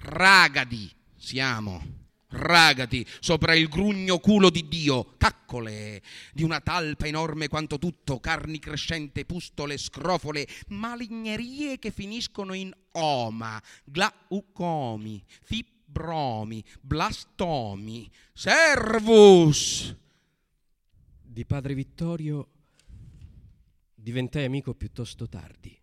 ragadi 0.01 0.91
siamo 1.17 1.98
ragati 2.29 3.05
sopra 3.19 3.55
il 3.55 3.67
grugno 3.67 4.19
culo 4.19 4.50
di 4.50 4.67
Dio, 4.67 5.15
caccole 5.17 6.01
di 6.33 6.43
una 6.43 6.59
talpa 6.59 7.07
enorme 7.07 7.48
quanto 7.48 7.77
tutto, 7.77 8.19
carni 8.19 8.59
crescente, 8.59 9.25
pustole, 9.25 9.77
scrofole, 9.77 10.48
malignerie 10.67 11.79
che 11.79 11.91
finiscono 11.91 12.53
in 12.53 12.71
oma, 12.91 13.62
glaucomi, 13.83 15.24
fibromi, 15.43 16.63
blastomi, 16.81 18.09
servus. 18.33 19.95
Di 21.21 21.45
padre 21.45 21.74
Vittorio 21.74 22.48
diventai 23.95 24.45
amico 24.45 24.74
piuttosto 24.74 25.27
tardi. 25.27 25.77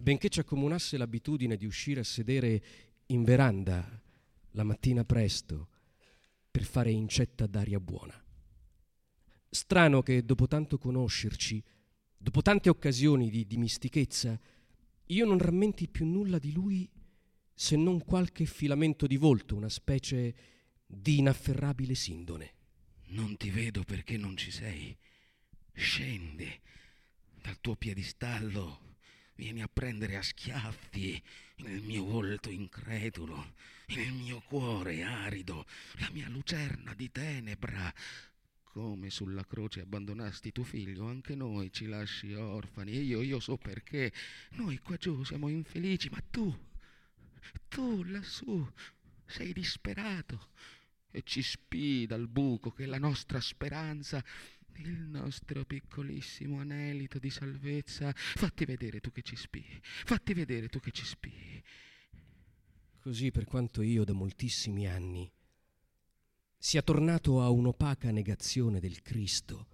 Benché 0.00 0.28
ci 0.28 0.38
accomunasse 0.38 0.96
l'abitudine 0.96 1.56
di 1.56 1.66
uscire 1.66 2.00
a 2.00 2.04
sedere 2.04 2.62
in 3.06 3.24
veranda 3.24 3.97
la 4.58 4.64
mattina 4.64 5.04
presto 5.04 5.68
per 6.50 6.64
fare 6.64 6.90
incetta 6.90 7.46
d'aria 7.46 7.78
buona. 7.78 8.20
Strano 9.48 10.02
che 10.02 10.24
dopo 10.24 10.48
tanto 10.48 10.78
conoscerci, 10.78 11.62
dopo 12.16 12.42
tante 12.42 12.68
occasioni 12.68 13.30
di 13.30 13.46
dimistichezza, 13.46 14.38
io 15.04 15.24
non 15.24 15.38
rammenti 15.38 15.86
più 15.86 16.06
nulla 16.06 16.40
di 16.40 16.52
lui 16.52 16.90
se 17.54 17.76
non 17.76 18.04
qualche 18.04 18.46
filamento 18.46 19.06
di 19.06 19.16
volto, 19.16 19.54
una 19.54 19.68
specie 19.68 20.34
di 20.84 21.18
inafferrabile 21.18 21.94
sindone. 21.94 22.54
Non 23.10 23.36
ti 23.36 23.50
vedo 23.50 23.84
perché 23.84 24.16
non 24.16 24.36
ci 24.36 24.50
sei. 24.50 24.96
Scende 25.72 26.60
dal 27.40 27.60
tuo 27.60 27.76
piedistallo, 27.76 28.96
vieni 29.36 29.62
a 29.62 29.68
prendere 29.72 30.16
a 30.16 30.22
schiaffi 30.22 31.22
il 31.58 31.82
mio 31.84 32.04
volto 32.04 32.50
incredulo 32.50 33.54
il 33.88 34.12
mio 34.12 34.40
cuore 34.46 35.02
arido, 35.02 35.64
la 35.98 36.10
mia 36.12 36.28
lucerna 36.28 36.94
di 36.94 37.10
tenebra. 37.10 37.92
Come 38.62 39.10
sulla 39.10 39.44
croce 39.44 39.80
abbandonasti 39.80 40.52
tuo 40.52 40.64
figlio, 40.64 41.06
anche 41.06 41.34
noi 41.34 41.72
ci 41.72 41.86
lasci 41.86 42.32
orfani. 42.34 42.92
E 42.92 43.00
io, 43.00 43.22
io 43.22 43.40
so 43.40 43.56
perché. 43.56 44.12
Noi 44.50 44.78
qua 44.78 44.96
giù 44.96 45.24
siamo 45.24 45.48
infelici, 45.48 46.08
ma 46.10 46.22
tu, 46.30 46.54
tu 47.68 48.04
lassù, 48.04 48.66
sei 49.24 49.52
disperato 49.52 50.50
e 51.10 51.22
ci 51.24 51.42
spii 51.42 52.06
dal 52.06 52.28
buco 52.28 52.70
che 52.70 52.84
la 52.86 52.98
nostra 52.98 53.40
speranza 53.40 54.22
il 54.76 54.90
nostro 54.90 55.64
piccolissimo 55.64 56.60
anelito 56.60 57.18
di 57.18 57.30
salvezza. 57.30 58.12
Fatti 58.14 58.64
vedere 58.64 59.00
tu 59.00 59.10
che 59.10 59.22
ci 59.22 59.34
spii, 59.34 59.80
fatti 59.82 60.34
vedere 60.34 60.68
tu 60.68 60.78
che 60.78 60.92
ci 60.92 61.04
spii. 61.04 61.64
Così 63.08 63.30
per 63.30 63.46
quanto 63.46 63.80
io 63.80 64.04
da 64.04 64.12
moltissimi 64.12 64.86
anni 64.86 65.32
sia 66.58 66.82
tornato 66.82 67.40
a 67.40 67.48
un'opaca 67.48 68.10
negazione 68.10 68.80
del 68.80 69.00
Cristo 69.00 69.66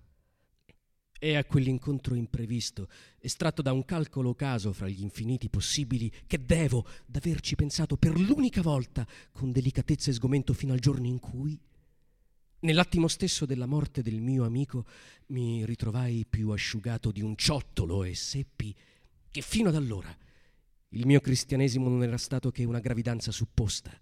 e 1.19 1.35
a 1.35 1.45
quell'incontro 1.45 2.15
imprevisto, 2.15 2.89
estratto 3.19 3.61
da 3.61 3.73
un 3.73 3.85
calcolo 3.85 4.37
caso 4.37 4.73
fra 4.73 4.87
gli 4.87 5.03
infiniti 5.03 5.49
possibili, 5.49 6.13
che 6.29 6.45
devo 6.45 6.87
d'averci 7.07 7.57
pensato 7.57 7.97
per 7.97 8.17
l'unica 8.17 8.63
volta 8.63 9.05
con 9.33 9.51
delicatezza 9.51 10.11
e 10.11 10.15
sgomento 10.15 10.53
fino 10.53 10.73
al 10.73 10.79
giorno 10.79 11.09
in 11.09 11.19
cui, 11.19 11.59
nell'attimo 12.61 13.09
stesso 13.09 13.47
della 13.47 13.67
morte 13.67 14.01
del 14.01 14.21
mio 14.21 14.45
amico, 14.45 14.87
mi 15.31 15.67
ritrovai 15.67 16.25
più 16.25 16.51
asciugato 16.51 17.11
di 17.11 17.21
un 17.21 17.35
ciottolo 17.35 18.05
e 18.05 18.15
seppi 18.15 18.73
che 19.29 19.41
fino 19.41 19.71
ad 19.71 19.75
allora 19.75 20.17
il 20.95 21.07
mio 21.07 21.21
cristianesimo 21.21 21.89
non 21.89 22.03
era 22.03 22.17
stato 22.17 22.51
che 22.51 22.65
una 22.65 22.81
gravidanza 22.81 23.33
supposta, 23.33 23.99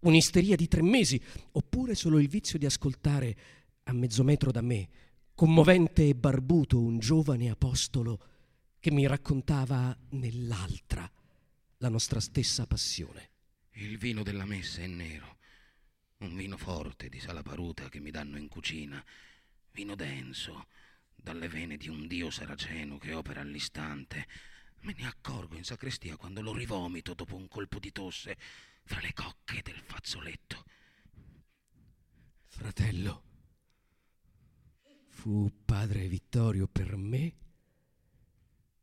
un'isteria 0.00 0.56
di 0.56 0.68
tre 0.68 0.82
mesi, 0.82 1.20
oppure 1.52 1.94
solo 1.94 2.18
il 2.18 2.28
vizio 2.28 2.58
di 2.58 2.66
ascoltare 2.66 3.36
a 3.84 3.92
mezzo 3.92 4.22
metro 4.22 4.50
da 4.50 4.60
me, 4.60 4.88
commovente 5.34 6.08
e 6.08 6.14
barbuto, 6.14 6.78
un 6.78 6.98
giovane 6.98 7.50
apostolo 7.50 8.20
che 8.78 8.90
mi 8.90 9.06
raccontava 9.06 9.96
nell'altra 10.10 11.10
la 11.78 11.88
nostra 11.88 12.20
stessa 12.20 12.66
passione. 12.66 13.30
Il 13.72 13.96
vino 13.96 14.22
della 14.22 14.44
messa 14.44 14.82
è 14.82 14.86
nero, 14.86 15.38
un 16.18 16.36
vino 16.36 16.58
forte 16.58 17.08
di 17.08 17.18
salaparuta 17.18 17.88
che 17.88 18.00
mi 18.00 18.10
danno 18.10 18.36
in 18.36 18.48
cucina, 18.48 19.02
vino 19.72 19.94
denso, 19.94 20.66
dalle 21.14 21.48
vene 21.48 21.78
di 21.78 21.88
un 21.88 22.06
dio 22.06 22.30
saraceno 22.30 22.98
che 22.98 23.14
opera 23.14 23.40
all'istante. 23.40 24.26
Me 24.82 24.94
ne 24.96 25.06
accorgo 25.06 25.56
in 25.56 25.64
sacrestia 25.64 26.16
quando 26.16 26.40
lo 26.40 26.54
rivomito 26.54 27.14
dopo 27.14 27.36
un 27.36 27.48
colpo 27.48 27.78
di 27.78 27.92
tosse 27.92 28.36
fra 28.84 29.00
le 29.00 29.12
cocche 29.12 29.60
del 29.62 29.80
fazzoletto. 29.84 30.64
Fratello, 32.46 33.22
fu 35.08 35.50
padre 35.64 36.08
Vittorio 36.08 36.66
per 36.66 36.96
me 36.96 37.34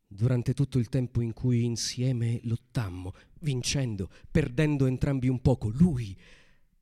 durante 0.06 0.54
tutto 0.54 0.78
il 0.78 0.88
tempo 0.88 1.20
in 1.20 1.32
cui 1.32 1.64
insieme 1.64 2.40
lottammo, 2.44 3.12
vincendo, 3.40 4.10
perdendo 4.30 4.86
entrambi 4.86 5.28
un 5.28 5.40
poco, 5.40 5.68
lui 5.68 6.18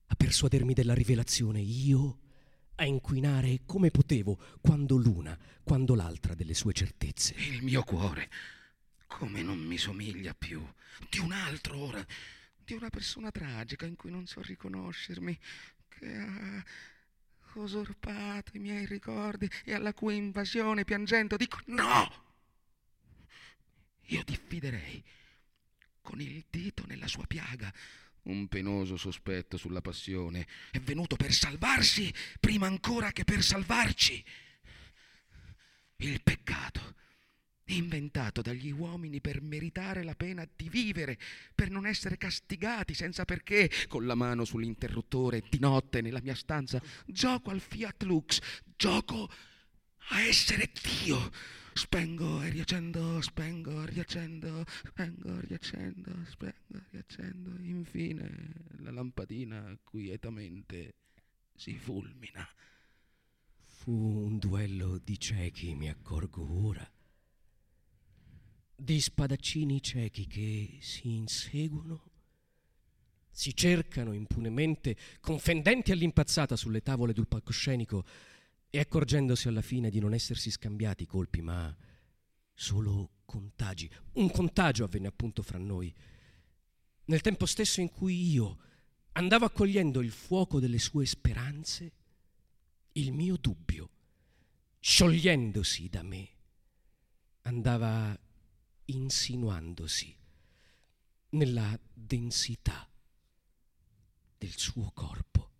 a 0.08 0.14
persuadermi 0.14 0.72
della 0.74 0.94
rivelazione, 0.94 1.60
io 1.60 2.18
a 2.76 2.84
inquinare 2.84 3.62
come 3.64 3.90
potevo, 3.90 4.38
quando 4.60 4.96
l'una, 4.96 5.36
quando 5.64 5.94
l'altra 5.94 6.34
delle 6.34 6.54
sue 6.54 6.72
certezze. 6.72 7.34
Il 7.34 7.62
mio 7.62 7.82
cuore, 7.82 8.28
come 9.06 9.42
non 9.42 9.58
mi 9.58 9.78
somiglia 9.78 10.34
più, 10.34 10.66
di 11.08 11.18
un 11.18 11.32
altro 11.32 11.78
ora, 11.78 12.04
di 12.56 12.74
una 12.74 12.90
persona 12.90 13.30
tragica 13.30 13.86
in 13.86 13.96
cui 13.96 14.10
non 14.10 14.26
so 14.26 14.42
riconoscermi, 14.42 15.38
che 15.88 16.16
ha 16.16 16.64
usurpato 17.54 18.56
i 18.56 18.60
miei 18.60 18.84
ricordi 18.84 19.50
e 19.64 19.72
alla 19.72 19.94
cui 19.94 20.16
invasione 20.16 20.84
piangendo 20.84 21.36
dico 21.36 21.58
no! 21.66 22.24
Io 24.08 24.22
diffiderei 24.24 25.02
con 26.00 26.20
il 26.20 26.44
dito 26.48 26.84
nella 26.86 27.08
sua 27.08 27.26
piaga 27.26 27.72
un 28.26 28.46
penoso 28.48 28.96
sospetto 28.96 29.56
sulla 29.56 29.80
passione. 29.80 30.46
È 30.70 30.78
venuto 30.80 31.16
per 31.16 31.32
salvarsi 31.32 32.12
prima 32.38 32.66
ancora 32.66 33.12
che 33.12 33.24
per 33.24 33.42
salvarci. 33.42 34.24
Il 35.96 36.22
peccato, 36.22 36.94
inventato 37.74 38.42
dagli 38.42 38.70
uomini 38.70 39.20
per 39.20 39.42
meritare 39.42 40.02
la 40.02 40.14
pena 40.14 40.46
di 40.54 40.68
vivere, 40.68 41.18
per 41.54 41.70
non 41.70 41.86
essere 41.86 42.16
castigati 42.16 42.94
senza 42.94 43.24
perché, 43.24 43.70
con 43.88 44.06
la 44.06 44.14
mano 44.14 44.44
sull'interruttore, 44.44 45.42
di 45.48 45.58
notte 45.58 46.00
nella 46.00 46.20
mia 46.22 46.34
stanza, 46.34 46.80
gioco 47.06 47.50
al 47.50 47.60
Fiat 47.60 48.02
Lux, 48.04 48.40
gioco 48.76 49.30
a 50.10 50.20
essere 50.22 50.70
Dio 50.82 51.30
Spengo 51.76 52.40
e 52.40 52.48
riaccendo, 52.48 53.20
spengo, 53.20 53.84
riaccendo, 53.84 54.64
spengo, 54.66 55.40
riaccendo, 55.40 56.10
spengo, 56.24 56.80
riaccendo. 56.88 57.50
Infine 57.64 58.64
la 58.78 58.90
lampadina 58.90 59.78
quietamente 59.84 60.94
si 61.54 61.76
fulmina. 61.76 62.48
Fu 63.58 63.92
un 63.92 64.38
duello 64.38 64.96
di 64.96 65.18
ciechi, 65.18 65.74
mi 65.74 65.90
accorgo 65.90 66.66
ora. 66.66 66.90
Di 68.78 69.00
spadaccini 69.00 69.80
ciechi 69.82 70.26
che 70.26 70.78
si 70.80 71.14
inseguono, 71.14 72.10
si 73.30 73.56
cercano 73.56 74.12
impunemente, 74.12 74.96
confendenti 75.20 75.92
all'impazzata 75.92 76.56
sulle 76.56 76.82
tavole 76.82 77.14
del 77.14 77.26
palcoscenico, 77.26 78.04
e 78.68 78.78
accorgendosi 78.78 79.48
alla 79.48 79.62
fine 79.62 79.88
di 79.88 79.98
non 79.98 80.12
essersi 80.12 80.50
scambiati 80.50 81.04
i 81.04 81.06
colpi, 81.06 81.40
ma 81.40 81.74
solo 82.52 83.12
contagi. 83.24 83.90
Un 84.14 84.30
contagio 84.30 84.84
avvenne 84.84 85.06
appunto 85.06 85.42
fra 85.42 85.58
noi. 85.58 85.94
Nel 87.06 87.22
tempo 87.22 87.46
stesso 87.46 87.80
in 87.80 87.90
cui 87.90 88.30
io 88.30 88.58
andavo 89.12 89.46
accogliendo 89.46 90.02
il 90.02 90.10
fuoco 90.10 90.60
delle 90.60 90.78
sue 90.78 91.06
speranze, 91.06 91.92
il 92.92 93.12
mio 93.12 93.36
dubbio, 93.36 93.90
sciogliendosi 94.80 95.88
da 95.88 96.02
me, 96.02 96.28
andava 97.42 98.18
insinuandosi 98.86 100.14
nella 101.30 101.78
densità 101.92 102.88
del 104.38 104.56
suo 104.56 104.90
corpo 104.92 105.50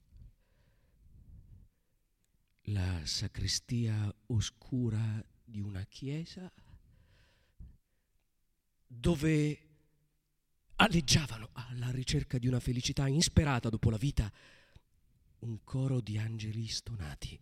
la 2.69 3.05
sacrestia 3.05 4.15
oscura 4.27 5.25
di 5.45 5.61
una 5.61 5.85
chiesa 5.85 6.53
dove 8.87 9.61
aleggiavano 10.77 11.51
alla 11.53 11.91
ricerca 11.91 12.39
di 12.39 12.47
una 12.47 12.61
felicità 12.61 13.07
insperata 13.07 13.69
dopo 13.69 13.91
la 13.91 13.97
vita 13.97 14.33
un 15.41 15.63
coro 15.65 16.01
di 16.01 16.19
angeli 16.19 16.67
stonati. 16.67 17.39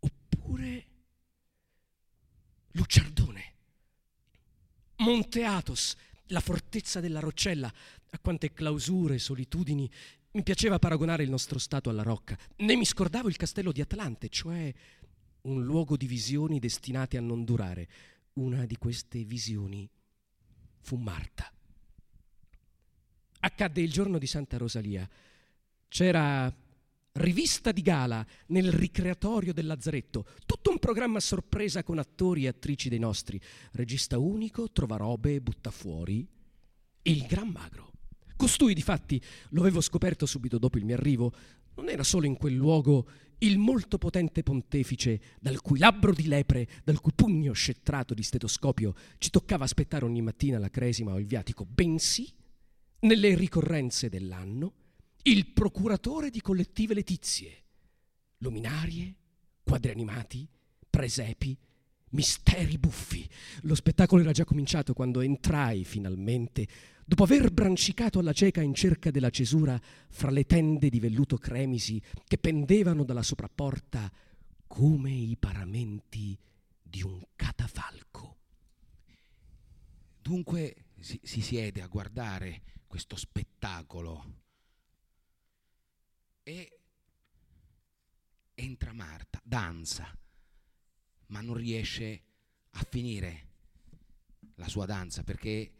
Oppure 0.00 0.86
Lucciardone, 2.72 3.54
Monte 4.98 5.44
Athos, 5.44 5.94
la 6.26 6.40
fortezza 6.40 7.00
della 7.00 7.20
Roccella, 7.20 7.72
a 8.10 8.18
quante 8.18 8.52
clausure, 8.52 9.14
e 9.14 9.18
solitudini 9.18 9.90
mi 10.32 10.42
piaceva 10.42 10.78
paragonare 10.78 11.22
il 11.22 11.30
nostro 11.30 11.58
stato 11.58 11.88
alla 11.88 12.02
rocca. 12.02 12.36
Ne 12.56 12.76
mi 12.76 12.84
scordavo 12.84 13.28
il 13.28 13.36
castello 13.36 13.72
di 13.72 13.80
Atlante, 13.80 14.28
cioè 14.28 14.72
un 15.42 15.64
luogo 15.64 15.96
di 15.96 16.06
visioni 16.06 16.58
destinate 16.58 17.16
a 17.16 17.20
non 17.20 17.44
durare. 17.44 17.88
Una 18.34 18.66
di 18.66 18.76
queste 18.76 19.24
visioni 19.24 19.88
fu 20.80 20.96
Marta. 20.96 21.52
Accadde 23.40 23.80
il 23.80 23.90
giorno 23.90 24.18
di 24.18 24.26
Santa 24.26 24.58
Rosalia. 24.58 25.08
C'era 25.88 26.52
rivista 27.12 27.72
di 27.72 27.82
gala 27.82 28.24
nel 28.48 28.72
ricreatorio 28.72 29.52
del 29.52 29.66
Lazzaretto, 29.66 30.26
tutto 30.46 30.70
un 30.70 30.78
programma 30.78 31.18
a 31.18 31.22
sorpresa 31.22 31.82
con 31.82 31.98
attori 31.98 32.44
e 32.44 32.48
attrici 32.48 32.88
dei 32.88 32.98
nostri. 32.98 33.40
Regista 33.72 34.18
unico, 34.18 34.70
trova 34.70 34.96
robe 34.96 35.34
e 35.34 35.40
butta 35.40 35.70
fuori 35.70 36.26
il 37.02 37.26
Gran 37.26 37.48
Magro. 37.48 37.92
Costui, 38.36 38.74
difatti, 38.74 39.20
lo 39.50 39.62
avevo 39.62 39.80
scoperto 39.80 40.26
subito 40.26 40.58
dopo 40.58 40.78
il 40.78 40.84
mio 40.84 40.94
arrivo, 40.94 41.32
non 41.74 41.88
era 41.88 42.04
solo 42.04 42.26
in 42.26 42.36
quel 42.36 42.54
luogo 42.54 43.08
il 43.38 43.58
molto 43.58 43.98
potente 43.98 44.42
pontefice 44.42 45.20
dal 45.40 45.60
cui 45.60 45.78
labbro 45.78 46.12
di 46.12 46.26
lepre, 46.26 46.68
dal 46.84 47.00
cui 47.00 47.12
pugno 47.14 47.52
scetrato 47.52 48.14
di 48.14 48.22
stetoscopio 48.22 48.94
ci 49.18 49.30
toccava 49.30 49.64
aspettare 49.64 50.04
ogni 50.04 50.22
mattina 50.22 50.58
la 50.58 50.70
cresima 50.70 51.12
o 51.12 51.18
il 51.18 51.26
viatico, 51.26 51.64
bensì, 51.64 52.32
nelle 53.00 53.34
ricorrenze 53.34 54.08
dell'anno, 54.08 54.72
il 55.22 55.46
procuratore 55.52 56.30
di 56.30 56.40
collettive 56.40 56.94
letizie, 56.94 57.64
luminarie, 58.38 59.14
quadri 59.62 59.90
animati, 59.90 60.48
presepi, 60.88 61.58
misteri 62.10 62.78
buffi. 62.78 63.28
Lo 63.62 63.74
spettacolo 63.74 64.22
era 64.22 64.32
già 64.32 64.44
cominciato 64.44 64.94
quando 64.94 65.20
entrai 65.20 65.84
finalmente 65.84 66.66
dopo 67.04 67.24
aver 67.24 67.50
brancicato 67.50 68.18
alla 68.18 68.32
cieca 68.32 68.60
in 68.60 68.74
cerca 68.74 69.10
della 69.10 69.30
cesura 69.30 69.80
fra 70.08 70.30
le 70.30 70.44
tende 70.44 70.88
di 70.88 71.00
velluto 71.00 71.36
cremisi 71.36 72.00
che 72.26 72.38
pendevano 72.38 73.04
dalla 73.04 73.22
soprapporta 73.22 74.10
come 74.66 75.10
i 75.10 75.36
paramenti 75.38 76.38
di 76.82 77.02
un 77.02 77.22
catafalco. 77.34 78.36
Dunque 80.20 80.84
si, 81.00 81.18
si 81.22 81.40
siede 81.40 81.80
a 81.80 81.86
guardare 81.86 82.62
questo 82.86 83.16
spettacolo 83.16 84.46
e 86.48 86.80
entra 88.54 88.94
Marta, 88.94 89.38
danza, 89.44 90.16
ma 91.26 91.42
non 91.42 91.54
riesce 91.54 92.22
a 92.70 92.86
finire 92.88 93.46
la 94.54 94.66
sua 94.66 94.86
danza 94.86 95.22
perché 95.22 95.72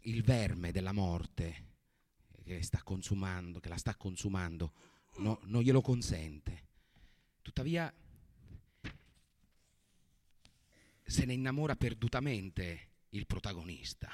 il 0.00 0.22
verme 0.22 0.72
della 0.72 0.92
morte 0.92 1.70
che, 2.42 2.62
sta 2.62 2.82
consumando, 2.82 3.60
che 3.60 3.68
la 3.68 3.76
sta 3.76 3.94
consumando, 3.94 4.72
no, 5.18 5.40
non 5.44 5.62
glielo 5.62 5.82
consente. 5.82 6.68
Tuttavia 7.42 7.92
se 11.04 11.24
ne 11.26 11.34
innamora 11.34 11.76
perdutamente 11.76 12.88
il 13.10 13.26
protagonista, 13.26 14.10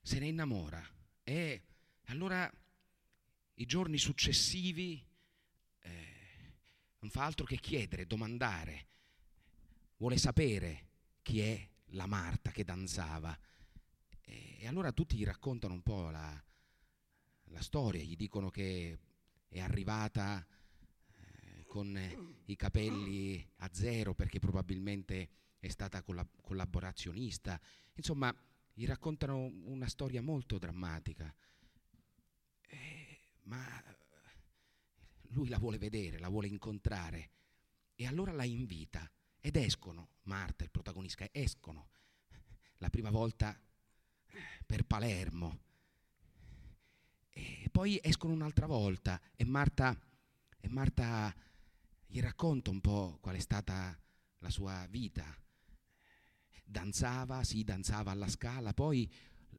se 0.00 0.18
ne 0.18 0.28
innamora 0.28 0.82
e 1.22 1.62
allora 2.06 2.50
i 3.58 3.66
giorni 3.66 3.98
successivi 3.98 5.04
eh, 5.80 6.54
non 7.00 7.10
fa 7.10 7.24
altro 7.24 7.44
che 7.44 7.56
chiedere, 7.56 8.06
domandare, 8.06 8.88
vuole 9.98 10.18
sapere 10.18 10.88
chi 11.22 11.40
è 11.40 11.68
la 11.90 12.06
Marta 12.06 12.50
che 12.50 12.64
danzava 12.64 13.38
e 14.26 14.66
allora 14.66 14.90
tutti 14.90 15.16
gli 15.16 15.24
raccontano 15.24 15.74
un 15.74 15.82
po' 15.82 16.10
la, 16.10 16.44
la 17.44 17.62
storia, 17.62 18.02
gli 18.02 18.16
dicono 18.16 18.50
che 18.50 18.98
è 19.46 19.60
arrivata 19.60 20.44
eh, 20.44 21.64
con 21.66 21.96
i 22.46 22.56
capelli 22.56 23.48
a 23.58 23.70
zero 23.72 24.14
perché 24.14 24.40
probabilmente 24.40 25.28
è 25.60 25.68
stata 25.68 26.02
collab- 26.02 26.40
collaborazionista. 26.42 27.60
Insomma, 27.94 28.34
gli 28.72 28.86
raccontano 28.86 29.38
una 29.64 29.88
storia 29.88 30.20
molto 30.20 30.58
drammatica. 30.58 31.32
Eh, 33.46 33.48
ma 33.48 33.84
lui 35.30 35.48
la 35.48 35.58
vuole 35.58 35.78
vedere, 35.78 36.18
la 36.18 36.28
vuole 36.28 36.48
incontrare. 36.48 37.30
E 37.94 38.06
allora 38.06 38.32
la 38.32 38.44
invita 38.44 39.10
ed 39.40 39.56
escono, 39.56 40.08
Marta, 40.22 40.64
il 40.64 40.70
protagonista, 40.70 41.26
escono. 41.32 41.90
La 42.78 42.90
prima 42.90 43.10
volta 43.10 43.58
per 44.66 44.84
Palermo. 44.84 45.60
E 47.30 47.68
poi 47.70 47.98
escono 48.02 48.32
un'altra 48.32 48.66
volta 48.66 49.20
e 49.34 49.44
Marta, 49.44 49.98
e 50.60 50.68
Marta 50.68 51.34
gli 52.06 52.20
racconta 52.20 52.70
un 52.70 52.80
po' 52.80 53.18
qual 53.20 53.36
è 53.36 53.40
stata 53.40 53.98
la 54.38 54.50
sua 54.50 54.86
vita. 54.90 55.24
Danzava, 56.64 57.44
sì, 57.44 57.62
danzava 57.62 58.10
alla 58.10 58.28
scala, 58.28 58.74
poi 58.74 59.10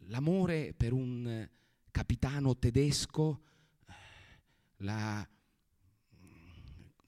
l'amore 0.08 0.74
per 0.74 0.94
un 0.94 1.50
capitano 1.92 2.58
tedesco 2.58 3.42
eh, 3.42 3.57
la 4.78 5.28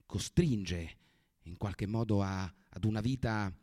costringe 0.05 0.97
in 1.43 1.57
qualche 1.57 1.87
modo 1.87 2.21
a, 2.21 2.43
ad 2.43 2.83
una 2.83 3.01
vita 3.01 3.53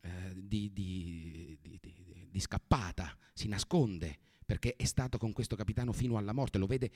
eh, 0.00 0.32
di, 0.34 0.72
di, 0.72 1.58
di, 1.60 2.28
di, 2.30 2.40
scappata, 2.40 3.16
si 3.32 3.48
nasconde 3.48 4.18
perché 4.44 4.76
è 4.76 4.84
stato 4.84 5.18
con 5.18 5.32
questo 5.32 5.56
capitano 5.56 5.92
fino 5.92 6.16
alla 6.16 6.32
morte, 6.32 6.58
lo 6.58 6.66
vede, 6.66 6.90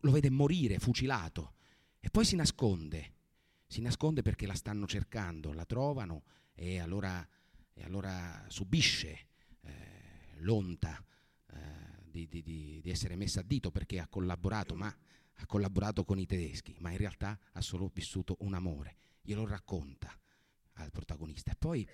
lo 0.00 0.10
vede 0.10 0.30
morire 0.30 0.78
fucilato. 0.78 1.54
E 2.00 2.08
poi 2.10 2.24
si 2.24 2.36
nasconde, 2.36 3.12
si 3.66 3.80
nasconde 3.82 4.22
perché 4.22 4.46
la 4.46 4.54
stanno 4.54 4.86
cercando, 4.86 5.52
la 5.52 5.66
trovano 5.66 6.24
e 6.54 6.78
allora, 6.78 7.26
e 7.74 7.82
allora 7.82 8.44
subisce 8.48 9.26
eh, 9.60 10.36
l'onta 10.36 11.02
eh, 11.52 12.24
di, 12.26 12.82
essere 12.84 13.16
messa 13.16 13.40
a 13.40 13.44
dito 13.44 13.70
perché 13.70 13.98
ha 13.98 14.08
collaborato, 14.08 14.74
ma 14.74 14.94
ha 15.44 15.46
collaborato 15.46 16.04
con 16.04 16.18
i 16.18 16.26
tedeschi, 16.26 16.74
ma 16.80 16.90
in 16.90 16.96
realtà 16.96 17.38
ha 17.52 17.60
solo 17.60 17.90
vissuto 17.92 18.36
un 18.40 18.54
amore. 18.54 18.96
Glielo 19.20 19.46
racconta 19.46 20.18
al 20.74 20.90
protagonista. 20.90 21.52
E 21.52 21.56
poi 21.56 21.88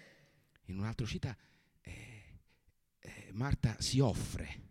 in 0.66 0.78
un'altra 0.78 1.04
uscita 1.04 1.36
eh, 1.80 2.40
eh, 3.00 3.30
Marta 3.32 3.76
si 3.80 3.98
offre 4.00 4.68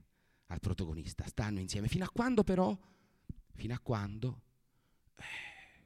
al 0.48 0.60
protagonista, 0.60 1.28
stanno 1.28 1.60
insieme, 1.60 1.88
fino 1.88 2.06
a 2.06 2.10
quando 2.10 2.44
però, 2.44 2.78
fino 3.52 3.74
a 3.74 3.80
quando, 3.80 4.42
eh, 5.16 5.84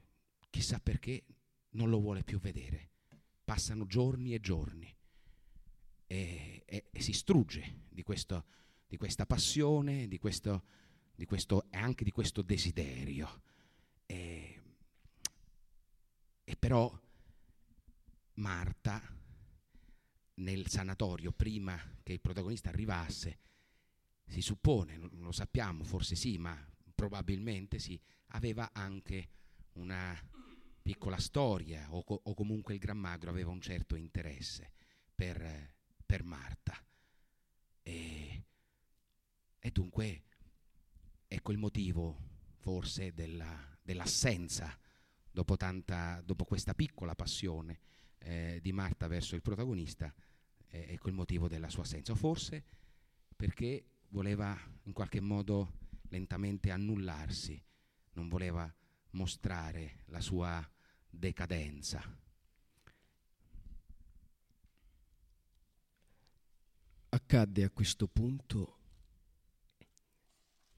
chissà 0.48 0.78
perché, 0.78 1.24
non 1.70 1.90
lo 1.90 2.00
vuole 2.00 2.22
più 2.22 2.38
vedere. 2.38 2.90
Passano 3.44 3.86
giorni 3.86 4.32
e 4.32 4.40
giorni 4.40 4.96
e, 6.06 6.62
e, 6.64 6.86
e 6.90 7.02
si 7.02 7.12
strugge 7.12 7.82
di 7.90 8.02
questo 8.02 8.46
di 8.86 8.96
questa 8.96 9.26
passione, 9.26 10.06
di 10.06 10.18
questo, 10.18 10.62
di 11.14 11.24
questo, 11.26 11.66
anche 11.70 12.04
di 12.04 12.10
questo 12.10 12.42
desiderio. 12.42 13.42
E, 14.06 14.60
e 16.44 16.56
però 16.56 16.92
Marta, 18.34 19.00
nel 20.34 20.66
sanatorio, 20.66 21.32
prima 21.32 21.78
che 22.02 22.12
il 22.12 22.20
protagonista 22.20 22.68
arrivasse, 22.68 23.38
si 24.26 24.40
suppone, 24.40 24.96
non 24.96 25.10
lo 25.20 25.32
sappiamo, 25.32 25.84
forse 25.84 26.16
sì, 26.16 26.38
ma 26.38 26.58
probabilmente 26.94 27.78
sì, 27.78 28.00
aveva 28.28 28.70
anche 28.72 29.28
una 29.74 30.18
piccola 30.82 31.18
storia 31.18 31.86
o, 31.90 32.02
o 32.06 32.34
comunque 32.34 32.74
il 32.74 32.80
Gran 32.80 32.98
Magro 32.98 33.30
aveva 33.30 33.50
un 33.50 33.60
certo 33.60 33.96
interesse 33.96 34.72
per, 35.14 35.74
per 36.04 36.24
Marta. 36.24 36.76
E, 37.82 38.44
e 39.58 39.70
dunque 39.70 40.22
ecco 41.26 41.52
il 41.52 41.58
motivo 41.58 42.32
forse 42.58 43.12
della, 43.12 43.78
dell'assenza 43.82 44.78
dopo, 45.30 45.56
tanta, 45.56 46.22
dopo, 46.24 46.44
questa 46.44 46.74
piccola 46.74 47.14
passione 47.14 47.80
eh, 48.18 48.58
di 48.62 48.72
Marta 48.72 49.06
verso 49.06 49.34
il 49.34 49.42
protagonista, 49.42 50.14
eh, 50.68 50.86
ecco 50.90 51.08
il 51.08 51.14
motivo 51.14 51.48
della 51.48 51.68
sua 51.68 51.82
assenza. 51.82 52.12
O 52.12 52.16
forse 52.16 52.64
perché 53.36 53.84
voleva 54.08 54.56
in 54.84 54.92
qualche 54.92 55.20
modo 55.20 55.78
lentamente 56.08 56.70
annullarsi, 56.70 57.62
non 58.12 58.28
voleva 58.28 58.72
mostrare 59.10 60.04
la 60.06 60.20
sua 60.20 60.66
decadenza. 61.10 62.02
Accadde 67.08 67.64
a 67.64 67.70
questo 67.70 68.08
punto 68.08 68.78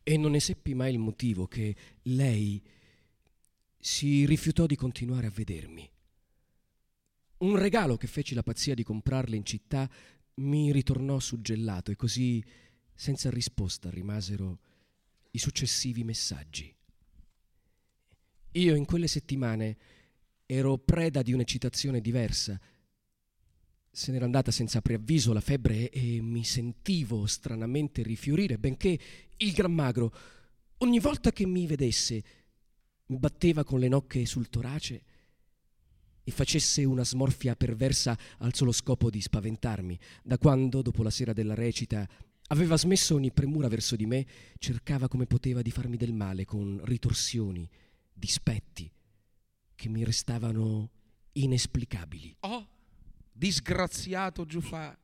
e 0.09 0.17
non 0.17 0.31
ne 0.31 0.39
seppi 0.39 0.73
mai 0.73 0.93
il 0.93 1.01
motivo 1.01 1.49
che 1.49 1.75
lei 2.03 2.63
si 3.77 4.25
rifiutò 4.25 4.65
di 4.65 4.77
continuare 4.77 5.27
a 5.27 5.31
vedermi. 5.31 5.91
Un 7.39 7.57
regalo 7.57 7.97
che 7.97 8.07
feci 8.07 8.33
la 8.37 8.45
pazzia 8.45 8.75
di 8.75 8.85
comprarle 8.85 9.35
in 9.35 9.45
città 9.45 9.91
mi 10.35 10.71
ritornò 10.71 11.19
suggellato 11.19 11.91
e 11.91 11.97
così 11.97 12.41
senza 12.95 13.31
risposta 13.31 13.91
rimasero 13.91 14.61
i 15.33 15.39
successivi 15.39 16.05
messaggi. 16.05 16.73
Io 18.53 18.75
in 18.77 18.85
quelle 18.85 19.09
settimane 19.09 19.77
ero 20.47 20.79
preda 20.79 21.23
di 21.23 21.33
un'eccitazione 21.33 22.01
diversa. 22.01 22.61
Se 23.91 24.13
n'era 24.13 24.25
andata 24.25 24.53
senza 24.53 24.81
preavviso 24.81 25.33
la 25.33 25.41
febbre 25.41 25.91
e 25.91 26.21
mi 26.21 26.45
sentivo 26.45 27.27
stranamente 27.27 28.05
rifiorire, 28.05 28.57
benché 28.57 28.99
il 29.39 29.53
gran 29.53 29.73
magro, 29.73 30.13
ogni 30.79 31.01
volta 31.01 31.33
che 31.33 31.47
mi 31.47 31.67
vedesse, 31.67 32.25
mi 33.07 33.19
batteva 33.19 33.65
con 33.65 33.79
le 33.79 33.89
nocche 33.89 34.27
sul 34.27 34.49
torace 34.49 35.03
e 36.25 36.31
facesse 36.31 36.85
una 36.85 37.05
smorfia 37.05 37.55
perversa 37.55 38.19
al 38.39 38.55
solo 38.55 38.73
scopo 38.73 39.11
di 39.11 39.21
spaventarmi, 39.21 39.99
da 40.23 40.39
quando, 40.39 40.83
dopo 40.83 41.03
la 41.03 41.11
sera 41.11 41.33
della 41.33 41.55
recita, 41.55 42.09
aveva 42.49 42.77
smesso 42.77 43.15
ogni 43.15 43.33
premura 43.33 43.69
verso 43.69 43.95
di 43.95 44.07
me, 44.07 44.27
cercava 44.59 45.09
come 45.09 45.27
poteva 45.27 45.63
di 45.63 45.71
farmi 45.71 45.97
del 45.97 46.13
male 46.13 46.45
con 46.45 46.81
ritorsioni, 46.85 47.69
dispetti, 48.13 48.91
che 49.75 49.89
mi 49.89 50.03
restavano 50.05 50.91
inesplicabili. 51.33 52.37
Oh, 52.41 52.69
disgraziato 53.37 54.47
Giufà, 54.47 54.97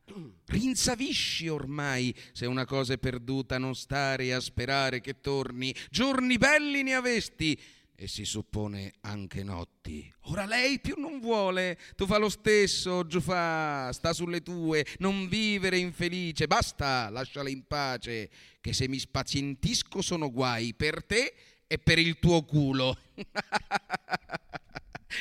rinsavisci 0.46 1.48
ormai 1.48 2.14
se 2.32 2.46
una 2.46 2.64
cosa 2.64 2.94
è 2.94 2.98
perduta 2.98 3.58
non 3.58 3.74
stare 3.74 4.32
a 4.32 4.40
sperare 4.40 5.00
che 5.00 5.20
torni, 5.20 5.74
giorni 5.90 6.38
belli 6.38 6.82
ne 6.82 6.94
avesti 6.94 7.60
e 7.94 8.08
si 8.08 8.24
suppone 8.24 8.94
anche 9.02 9.44
notti. 9.44 10.12
Ora 10.22 10.46
lei 10.46 10.80
più 10.80 10.94
non 10.98 11.20
vuole, 11.20 11.78
tu 11.94 12.06
fa 12.06 12.16
lo 12.16 12.30
stesso, 12.30 13.06
Giufà, 13.06 13.92
sta 13.92 14.12
sulle 14.12 14.42
tue, 14.42 14.84
non 14.98 15.28
vivere 15.28 15.76
infelice, 15.76 16.46
basta, 16.46 17.10
lasciala 17.10 17.50
in 17.50 17.66
pace, 17.66 18.30
che 18.60 18.72
se 18.72 18.88
mi 18.88 18.98
spazientisco 18.98 20.00
sono 20.00 20.32
guai 20.32 20.74
per 20.74 21.04
te 21.04 21.34
e 21.66 21.78
per 21.78 21.98
il 21.98 22.18
tuo 22.18 22.42
culo. 22.44 22.96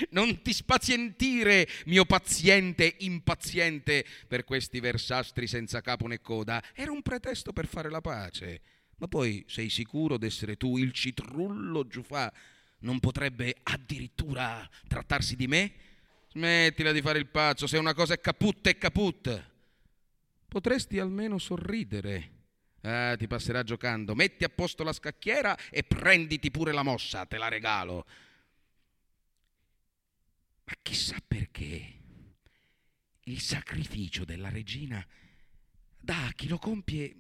Non 0.10 0.42
ti 0.42 0.54
spazientire, 0.54 1.68
mio 1.86 2.06
paziente 2.06 2.96
impaziente, 3.00 4.06
per 4.28 4.44
questi 4.44 4.80
versastri 4.80 5.48
senza 5.48 5.82
capo 5.82 6.08
né 6.08 6.22
coda. 6.22 6.64
Era 6.74 6.92
un 6.92 7.02
pretesto 7.02 7.54
per 7.54 7.68
fare 7.68 7.90
la 7.90 8.02
pace. 8.02 8.62
Ma 8.98 9.08
poi 9.08 9.44
sei 9.48 9.70
sicuro 9.70 10.18
d'essere 10.18 10.58
tu 10.58 10.78
il 10.78 10.92
citrullo 10.92 11.88
Giufà? 11.88 12.32
Non 12.80 13.00
potrebbe 13.00 13.56
addirittura 13.64 14.68
trattarsi 14.88 15.36
di 15.36 15.48
me? 15.48 15.74
Smettila 16.30 16.92
di 16.92 17.02
fare 17.02 17.20
il 17.20 17.28
pazzo, 17.28 17.68
se 17.68 17.78
una 17.78 17.94
cosa 17.94 18.14
è 18.14 18.22
caput 18.22 18.68
è 18.68 18.78
caput. 18.78 19.50
Potresti 20.48 21.00
almeno 21.00 21.38
sorridere. 21.38 22.40
Ah, 22.82 23.16
ti 23.18 23.28
passerà 23.28 23.64
giocando. 23.64 24.16
Metti 24.16 24.44
a 24.44 24.50
posto 24.50 24.84
la 24.84 24.94
scacchiera 24.94 25.58
e 25.70 25.84
prenditi 25.84 26.50
pure 26.50 26.72
la 26.72 26.84
mossa, 26.84 27.26
te 27.26 27.38
la 27.38 27.48
regalo. 27.48 28.06
Ma 30.72 30.78
chissà 30.82 31.18
perché 31.28 32.00
il 33.24 33.42
sacrificio 33.42 34.24
della 34.24 34.48
regina 34.48 35.06
dà 36.00 36.28
a 36.28 36.32
chi 36.32 36.48
lo 36.48 36.58
compie 36.58 37.16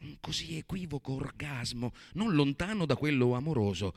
un 0.00 0.16
così 0.18 0.56
equivoco 0.56 1.12
orgasmo, 1.12 1.92
non 2.14 2.34
lontano 2.34 2.84
da 2.84 2.96
quello 2.96 3.34
amoroso. 3.34 3.94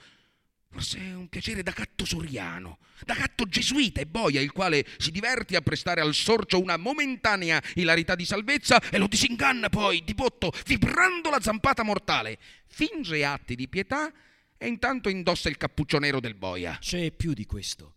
Forse 0.69 0.99
è 0.99 1.15
un 1.15 1.29
piacere 1.29 1.63
da 1.63 1.71
gatto 1.71 2.05
soriano, 2.05 2.77
da 3.03 3.15
gatto 3.15 3.47
gesuita 3.47 4.01
e 4.01 4.05
boia, 4.05 4.39
il 4.39 4.51
quale 4.51 4.85
si 4.97 5.09
diverte 5.09 5.55
a 5.55 5.61
prestare 5.61 6.01
al 6.01 6.13
sorcio 6.13 6.61
una 6.61 6.77
momentanea 6.77 7.59
ilarità 7.73 8.13
di 8.13 8.25
salvezza 8.25 8.79
e 8.91 8.99
lo 8.99 9.07
disinganna 9.07 9.69
poi 9.69 10.03
di 10.03 10.13
botto, 10.13 10.51
vibrando 10.67 11.31
la 11.31 11.41
zampata 11.41 11.81
mortale. 11.81 12.37
Finge 12.67 13.25
atti 13.25 13.55
di 13.55 13.67
pietà 13.67 14.13
e 14.59 14.67
intanto 14.67 15.09
indossa 15.09 15.49
il 15.49 15.57
cappuccio 15.57 15.97
nero 15.97 16.19
del 16.19 16.35
boia. 16.35 16.77
C'è 16.79 17.09
più 17.09 17.33
di 17.33 17.47
questo. 17.47 17.94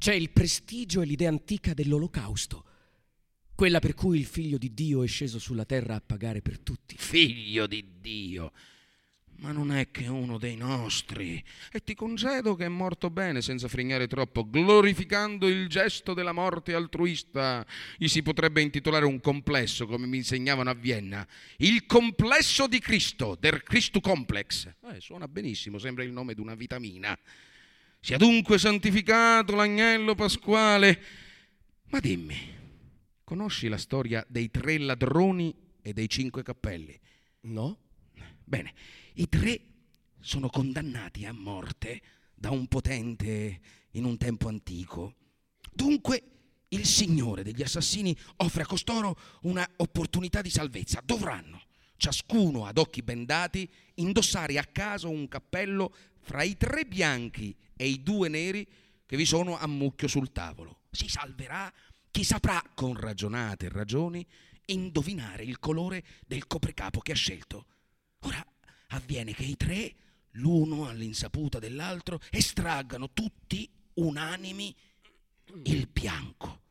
C'è 0.00 0.14
il 0.14 0.30
prestigio 0.30 1.02
e 1.02 1.04
l'idea 1.04 1.28
antica 1.28 1.74
dell'olocausto, 1.74 2.64
quella 3.54 3.80
per 3.80 3.92
cui 3.92 4.18
il 4.18 4.24
figlio 4.24 4.56
di 4.56 4.72
Dio 4.72 5.02
è 5.02 5.06
sceso 5.06 5.38
sulla 5.38 5.66
terra 5.66 5.96
a 5.96 6.00
pagare 6.00 6.40
per 6.40 6.58
tutti. 6.58 6.96
Figlio 6.96 7.66
di 7.66 7.84
Dio. 8.00 8.50
ma 9.40 9.52
non 9.52 9.72
è 9.72 9.90
che 9.90 10.06
uno 10.06 10.38
dei 10.38 10.56
nostri. 10.56 11.44
E 11.70 11.84
ti 11.84 11.94
concedo 11.94 12.54
che 12.54 12.64
è 12.64 12.68
morto 12.68 13.10
bene, 13.10 13.42
senza 13.42 13.68
frignare 13.68 14.06
troppo, 14.06 14.48
glorificando 14.48 15.46
il 15.46 15.68
gesto 15.68 16.14
della 16.14 16.32
morte 16.32 16.72
altruista. 16.72 17.66
Gli 17.98 18.08
si 18.08 18.22
potrebbe 18.22 18.62
intitolare 18.62 19.04
un 19.04 19.20
complesso, 19.20 19.86
come 19.86 20.06
mi 20.06 20.16
insegnavano 20.16 20.70
a 20.70 20.74
Vienna. 20.74 21.28
Il 21.58 21.84
complesso 21.84 22.66
di 22.66 22.78
Cristo, 22.78 23.36
der 23.38 23.62
Christu 23.62 24.00
Complex. 24.00 24.66
Eh, 24.92 25.00
suona 25.00 25.28
benissimo, 25.28 25.78
sembra 25.78 26.04
il 26.04 26.12
nome 26.12 26.32
di 26.32 26.40
una 26.40 26.54
vitamina. 26.54 27.18
Sia 28.00 28.16
dunque 28.16 28.58
santificato 28.58 29.54
l'agnello 29.54 30.14
pasquale. 30.14 31.02
Ma 31.88 32.00
dimmi, 32.00 32.36
conosci 33.22 33.68
la 33.68 33.76
storia 33.76 34.24
dei 34.26 34.50
tre 34.50 34.78
ladroni 34.78 35.54
e 35.82 35.92
dei 35.92 36.08
cinque 36.08 36.42
cappelli? 36.42 36.98
No? 37.42 37.78
Bene, 38.42 38.72
i 39.14 39.28
tre 39.28 39.60
sono 40.18 40.48
condannati 40.48 41.26
a 41.26 41.32
morte 41.32 42.00
da 42.34 42.50
un 42.50 42.66
potente 42.68 43.60
in 43.92 44.04
un 44.04 44.16
tempo 44.16 44.48
antico. 44.48 45.14
Dunque 45.70 46.22
il 46.68 46.86
Signore 46.86 47.42
degli 47.42 47.62
assassini 47.62 48.16
offre 48.36 48.62
a 48.62 48.66
costoro 48.66 49.18
una 49.42 49.68
opportunità 49.76 50.40
di 50.40 50.50
salvezza. 50.50 51.02
Dovranno, 51.04 51.64
ciascuno 51.96 52.64
ad 52.64 52.78
occhi 52.78 53.02
bendati, 53.02 53.70
indossare 53.96 54.56
a 54.56 54.64
caso 54.64 55.10
un 55.10 55.28
cappello 55.28 55.94
fra 56.20 56.42
i 56.42 56.56
tre 56.56 56.84
bianchi 56.84 57.56
e 57.76 57.86
i 57.88 58.02
due 58.02 58.28
neri 58.28 58.66
che 59.06 59.16
vi 59.16 59.24
sono 59.24 59.58
a 59.58 59.66
mucchio 59.66 60.08
sul 60.08 60.32
tavolo. 60.32 60.82
Si 60.90 61.08
salverà 61.08 61.72
chi 62.10 62.24
saprà, 62.24 62.62
con 62.74 62.94
ragionate 62.94 63.68
ragioni, 63.68 64.26
indovinare 64.66 65.44
il 65.44 65.58
colore 65.58 66.04
del 66.26 66.46
copricapo 66.46 67.00
che 67.00 67.12
ha 67.12 67.16
scelto. 67.16 67.66
Ora 68.20 68.44
avviene 68.88 69.32
che 69.32 69.44
i 69.44 69.56
tre, 69.56 69.94
l'uno 70.32 70.88
all'insaputa 70.88 71.58
dell'altro, 71.58 72.20
estraggano 72.30 73.12
tutti 73.12 73.68
unanimi 73.94 74.74
il 75.64 75.88
bianco. 75.88 76.62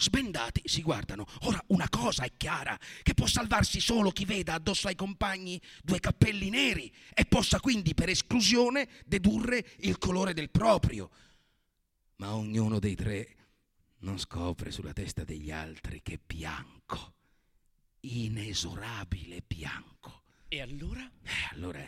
Sbendati 0.00 0.62
si 0.64 0.80
guardano. 0.80 1.26
Ora 1.42 1.62
una 1.68 1.88
cosa 1.90 2.24
è 2.24 2.32
chiara, 2.36 2.78
che 3.02 3.12
può 3.12 3.26
salvarsi 3.26 3.80
solo 3.80 4.10
chi 4.10 4.24
veda 4.24 4.54
addosso 4.54 4.88
ai 4.88 4.94
compagni 4.94 5.60
due 5.82 6.00
cappelli 6.00 6.48
neri 6.48 6.90
e 7.12 7.26
possa 7.26 7.60
quindi 7.60 7.92
per 7.92 8.08
esclusione 8.08 8.88
dedurre 9.04 9.64
il 9.80 9.98
colore 9.98 10.32
del 10.32 10.50
proprio. 10.50 11.10
Ma 12.16 12.34
ognuno 12.34 12.78
dei 12.78 12.94
tre 12.94 13.36
non 13.98 14.18
scopre 14.18 14.70
sulla 14.70 14.94
testa 14.94 15.24
degli 15.24 15.50
altri 15.50 16.00
che 16.02 16.18
bianco, 16.24 17.14
inesorabile 18.00 19.42
bianco. 19.46 20.22
E 20.48 20.62
allora? 20.62 21.08
Eh, 21.22 21.48
allora 21.52 21.86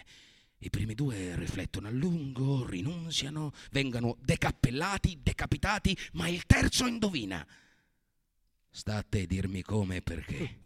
i 0.59 0.71
primi 0.71 0.95
due 0.95 1.35
riflettono 1.35 1.89
a 1.89 1.91
lungo, 1.91 2.67
rinunziano, 2.67 3.53
vengono 3.71 4.17
decappellati, 4.21 5.21
decapitati, 5.23 5.97
ma 6.13 6.29
il 6.29 6.45
terzo 6.45 6.87
indovina. 6.87 7.45
Sta 8.75 8.97
a 8.97 9.03
te 9.03 9.27
dirmi 9.27 9.61
come 9.61 9.97
e 9.97 10.03
perché. 10.03 10.61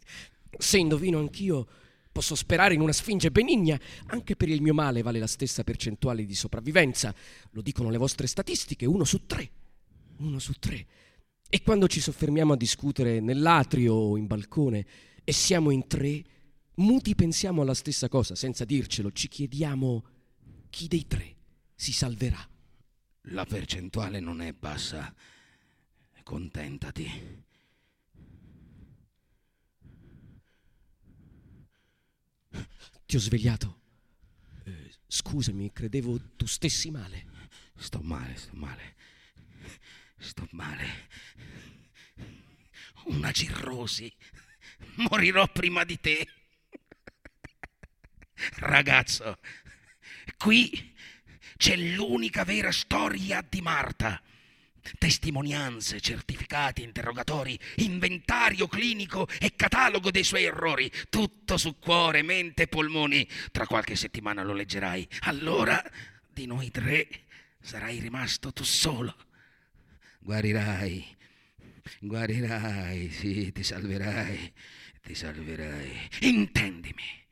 Se 0.57 0.77
indovino 0.77 1.19
anch'io, 1.19 1.67
posso 2.09 2.35
sperare 2.35 2.73
in 2.73 2.79
una 2.79 2.93
sfinge 2.93 3.31
benigna. 3.31 3.77
Anche 4.05 4.37
per 4.37 4.47
il 4.47 4.61
mio 4.61 4.73
male 4.73 5.01
vale 5.01 5.19
la 5.19 5.27
stessa 5.27 5.65
percentuale 5.65 6.25
di 6.25 6.33
sopravvivenza. 6.33 7.13
Lo 7.51 7.61
dicono 7.61 7.89
le 7.89 7.97
vostre 7.97 8.25
statistiche, 8.25 8.85
uno 8.85 9.03
su 9.03 9.25
tre. 9.25 9.51
Uno 10.19 10.39
su 10.39 10.53
tre. 10.53 10.87
E 11.49 11.61
quando 11.61 11.89
ci 11.89 11.99
soffermiamo 11.99 12.53
a 12.53 12.57
discutere 12.57 13.19
nell'atrio 13.19 13.93
o 13.93 14.17
in 14.17 14.25
balcone 14.25 14.85
e 15.25 15.33
siamo 15.33 15.69
in 15.69 15.85
tre, 15.87 16.23
muti 16.75 17.13
pensiamo 17.13 17.61
alla 17.61 17.73
stessa 17.73 18.07
cosa, 18.07 18.35
senza 18.35 18.63
dircelo, 18.63 19.11
ci 19.11 19.27
chiediamo 19.27 20.05
chi 20.69 20.87
dei 20.87 21.05
tre 21.07 21.35
si 21.75 21.91
salverà. 21.91 22.39
La 23.31 23.45
percentuale 23.45 24.21
non 24.21 24.41
è 24.41 24.53
bassa. 24.53 25.13
Contentati. 26.23 27.45
Ti 33.05 33.15
ho 33.15 33.19
svegliato. 33.19 33.81
Eh, 34.63 34.93
scusami, 35.07 35.71
credevo 35.71 36.35
tu 36.35 36.45
stessi 36.45 36.91
male. 36.91 37.25
Sto 37.77 37.99
male, 38.01 38.35
sto 38.35 38.55
male. 38.55 38.95
Sto 40.17 40.47
male. 40.51 41.07
Una 43.05 43.31
cirrosi. 43.31 44.11
Morirò 44.95 45.47
prima 45.47 45.83
di 45.83 45.99
te. 45.99 46.27
Ragazzo, 48.55 49.39
qui 50.37 50.95
c'è 51.57 51.75
l'unica 51.75 52.43
vera 52.43 52.71
storia 52.71 53.45
di 53.47 53.61
Marta. 53.61 54.21
Testimonianze, 54.97 55.99
certificati, 55.99 56.83
interrogatori, 56.83 57.57
inventario 57.77 58.67
clinico 58.67 59.27
e 59.39 59.55
catalogo 59.55 60.11
dei 60.11 60.23
suoi 60.23 60.45
errori. 60.45 60.91
Tutto 61.09 61.57
su 61.57 61.77
cuore, 61.79 62.21
mente 62.21 62.63
e 62.63 62.67
polmoni. 62.67 63.27
Tra 63.51 63.67
qualche 63.67 63.95
settimana 63.95 64.43
lo 64.43 64.53
leggerai. 64.53 65.07
Allora, 65.21 65.83
di 66.31 66.45
noi 66.45 66.71
tre, 66.71 67.07
sarai 67.59 67.99
rimasto 67.99 68.53
tu 68.53 68.63
solo. 68.63 69.15
Guarirai, 70.19 71.15
guarirai, 71.99 73.09
sì, 73.11 73.51
ti 73.51 73.63
salverai, 73.63 74.53
ti 75.01 75.15
salverai. 75.15 76.09
Intendimi 76.21 77.26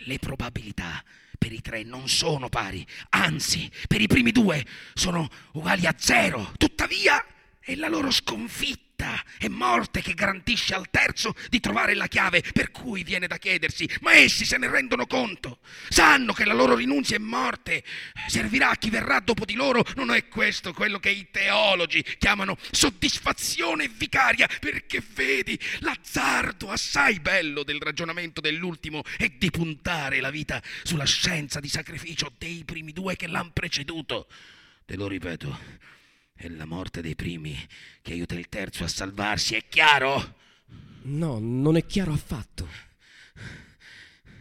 le 0.00 0.18
probabilità 0.18 1.02
per 1.38 1.52
i 1.52 1.60
tre 1.60 1.82
non 1.82 2.08
sono 2.08 2.48
pari, 2.48 2.86
anzi, 3.10 3.70
per 3.88 4.00
i 4.00 4.06
primi 4.06 4.30
due 4.30 4.64
sono 4.92 5.28
uguali 5.52 5.86
a 5.86 5.94
zero. 5.96 6.52
Tuttavia, 6.58 7.24
è 7.58 7.74
la 7.76 7.88
loro 7.88 8.10
sconfitta 8.10 8.89
e 9.38 9.48
morte 9.48 10.00
che 10.00 10.14
garantisce 10.14 10.74
al 10.74 10.90
terzo 10.90 11.34
di 11.48 11.60
trovare 11.60 11.94
la 11.94 12.06
chiave, 12.06 12.42
per 12.52 12.70
cui 12.70 13.02
viene 13.02 13.26
da 13.26 13.38
chiedersi, 13.38 13.88
ma 14.00 14.12
essi 14.12 14.44
se 14.44 14.56
ne 14.58 14.68
rendono 14.68 15.06
conto? 15.06 15.58
Sanno 15.88 16.32
che 16.32 16.44
la 16.44 16.54
loro 16.54 16.74
rinunzia 16.74 17.16
è 17.16 17.20
morte, 17.20 17.82
servirà 18.26 18.70
a 18.70 18.76
chi 18.76 18.90
verrà 18.90 19.20
dopo 19.20 19.44
di 19.44 19.54
loro, 19.54 19.84
non 19.96 20.10
è 20.12 20.28
questo 20.28 20.72
quello 20.72 20.98
che 20.98 21.10
i 21.10 21.28
teologi 21.30 22.04
chiamano 22.18 22.56
soddisfazione 22.70 23.88
vicaria, 23.88 24.48
perché 24.60 25.02
vedi, 25.14 25.58
l'azzardo 25.80 26.70
assai 26.70 27.20
bello 27.20 27.62
del 27.62 27.80
ragionamento 27.80 28.40
dell'ultimo 28.40 29.02
è 29.16 29.28
di 29.28 29.50
puntare 29.50 30.20
la 30.20 30.30
vita 30.30 30.62
sulla 30.82 31.04
scienza 31.04 31.60
di 31.60 31.68
sacrificio 31.68 32.32
dei 32.38 32.64
primi 32.64 32.92
due 32.92 33.16
che 33.16 33.26
l'hanno 33.26 33.50
preceduto. 33.52 34.26
Te 34.84 34.96
lo 34.96 35.06
ripeto, 35.06 35.58
è 36.40 36.48
la 36.48 36.64
morte 36.64 37.02
dei 37.02 37.14
primi 37.14 37.54
che 38.00 38.12
aiuta 38.12 38.34
il 38.34 38.48
terzo 38.48 38.82
a 38.82 38.88
salvarsi, 38.88 39.56
è 39.56 39.68
chiaro? 39.68 40.36
No, 41.02 41.38
non 41.38 41.76
è 41.76 41.84
chiaro 41.84 42.14
affatto. 42.14 42.66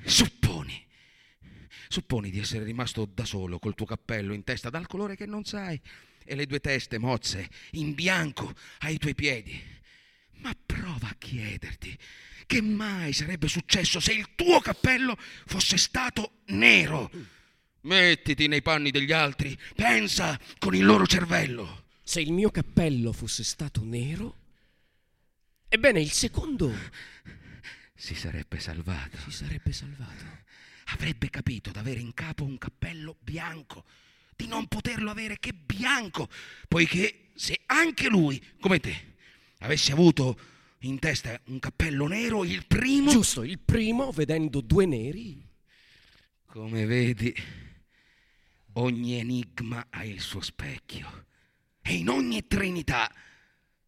Supponi. 0.05 0.87
Supponi 1.89 2.29
di 2.29 2.39
essere 2.39 2.63
rimasto 2.63 3.03
da 3.03 3.25
solo 3.25 3.59
col 3.59 3.75
tuo 3.75 3.85
cappello 3.85 4.33
in 4.33 4.45
testa 4.45 4.69
dal 4.69 4.87
colore 4.87 5.17
che 5.17 5.25
non 5.25 5.43
sai 5.43 5.77
e 6.23 6.35
le 6.35 6.45
due 6.45 6.61
teste 6.61 6.99
mozze 6.99 7.49
in 7.71 7.93
bianco 7.93 8.53
ai 8.79 8.97
tuoi 8.97 9.13
piedi. 9.13 9.61
Ma 10.35 10.55
prova 10.65 11.09
a 11.09 11.15
chiederti 11.17 11.97
che 12.45 12.61
mai 12.61 13.11
sarebbe 13.11 13.49
successo 13.49 13.99
se 13.99 14.13
il 14.13 14.35
tuo 14.35 14.61
cappello 14.61 15.17
fosse 15.19 15.75
stato 15.75 16.43
nero. 16.45 17.11
Mettiti 17.81 18.47
nei 18.47 18.61
panni 18.61 18.89
degli 18.89 19.11
altri, 19.11 19.57
pensa 19.75 20.39
con 20.59 20.73
il 20.75 20.85
loro 20.85 21.05
cervello. 21.05 21.87
Se 22.09 22.19
il 22.19 22.33
mio 22.33 22.49
cappello 22.49 23.13
fosse 23.13 23.43
stato 23.43 23.83
nero, 23.83 24.35
ebbene 25.67 26.01
il 26.01 26.09
secondo 26.09 26.73
si 27.93 28.15
sarebbe 28.15 28.59
salvato. 28.59 29.15
si 29.19 29.29
sarebbe 29.29 29.71
salvato. 29.71 30.25
Avrebbe 30.85 31.29
capito 31.29 31.69
d'avere 31.69 31.99
in 31.99 32.15
capo 32.15 32.45
un 32.45 32.57
cappello 32.57 33.17
bianco, 33.19 33.85
di 34.35 34.47
non 34.47 34.65
poterlo 34.65 35.11
avere 35.11 35.37
che 35.37 35.53
bianco, 35.53 36.27
poiché 36.67 37.27
se 37.35 37.61
anche 37.67 38.09
lui, 38.09 38.43
come 38.59 38.79
te, 38.79 39.17
avesse 39.59 39.91
avuto 39.91 40.39
in 40.79 40.97
testa 40.97 41.39
un 41.45 41.59
cappello 41.59 42.07
nero, 42.07 42.43
il 42.43 42.65
primo... 42.65 43.11
Giusto, 43.11 43.43
il 43.43 43.59
primo, 43.59 44.09
vedendo 44.09 44.61
due 44.61 44.87
neri, 44.87 45.47
Come 46.47 46.87
vedi, 46.87 47.31
ogni 48.73 49.19
enigma 49.19 49.85
ha 49.91 50.03
il 50.03 50.19
suo 50.19 50.41
specchio 50.41 51.27
e 51.89 51.95
in 51.95 52.07
ogni 52.07 52.45
trinità 52.45 53.11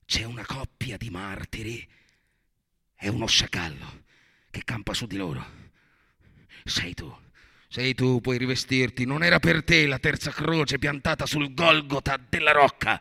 c'è 0.06 0.24
una 0.24 0.44
coppia 0.44 0.98
di 0.98 1.12
martiri 1.12 1.88
e 2.98 3.10
uno 3.10 3.28
sciacallo 3.28 4.06
che 4.50 4.64
campa 4.64 4.96
su 4.96 5.06
di 5.06 5.18
loro. 5.18 5.46
Sei 6.64 6.96
tu, 6.96 7.16
sei 7.68 7.94
tu, 7.94 8.20
puoi 8.20 8.40
rivestirti. 8.40 9.06
Non 9.06 9.22
era 9.24 9.38
per 9.38 9.64
te 9.64 9.86
la 9.86 10.00
terza 10.00 10.32
croce 10.32 10.80
piantata 10.80 11.28
sul 11.28 11.54
Golgota 11.54 12.18
della 12.18 12.52
rocca. 12.54 13.00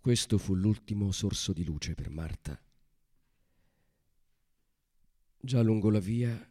Questo 0.00 0.38
fu 0.38 0.56
l'ultimo 0.56 1.12
sorso 1.12 1.52
di 1.52 1.62
luce 1.62 1.94
per 1.94 2.10
Marta. 2.10 2.60
Già 5.44 5.60
lungo 5.60 5.90
la 5.90 5.98
via, 5.98 6.50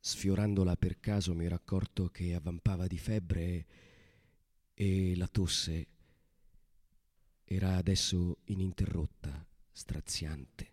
sfiorandola 0.00 0.74
per 0.74 0.98
caso, 0.98 1.32
mi 1.32 1.44
ero 1.44 1.54
accorto 1.54 2.08
che 2.08 2.34
avvampava 2.34 2.88
di 2.88 2.98
febbre 2.98 3.66
e 4.74 5.14
la 5.14 5.28
tosse 5.28 5.86
era 7.44 7.76
adesso 7.76 8.38
ininterrotta, 8.46 9.46
straziante. 9.70 10.72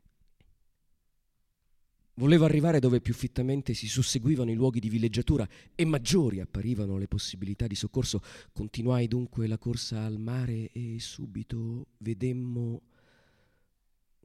Volevo 2.15 2.45
arrivare 2.45 2.79
dove 2.79 3.01
più 3.01 3.13
fittamente 3.13 3.75
si 3.75 3.87
susseguivano 3.87 4.49
i 4.49 4.55
luoghi 4.55 4.79
di 4.79 4.89
villeggiatura 4.89 5.47
e 5.75 5.85
maggiori 5.85 6.39
apparivano 6.39 6.97
le 6.97 7.07
possibilità 7.07 7.67
di 7.67 7.75
soccorso. 7.75 8.19
Continuai 8.51 9.07
dunque 9.07 9.45
la 9.45 9.59
corsa 9.59 10.05
al 10.05 10.17
mare 10.17 10.71
e 10.71 10.95
subito 10.99 11.89
vedemmo 11.99 12.81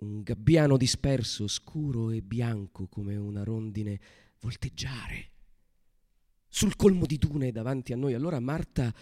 un 0.00 0.22
gabbiano 0.22 0.76
disperso, 0.76 1.48
scuro 1.48 2.10
e 2.10 2.22
bianco 2.22 2.86
come 2.86 3.16
una 3.16 3.42
rondine, 3.42 4.00
volteggiare 4.40 5.30
sul 6.48 6.76
colmo 6.76 7.06
di 7.06 7.18
dune 7.18 7.52
davanti 7.52 7.92
a 7.92 7.96
noi. 7.96 8.14
Allora 8.14 8.40
Marta 8.40 8.94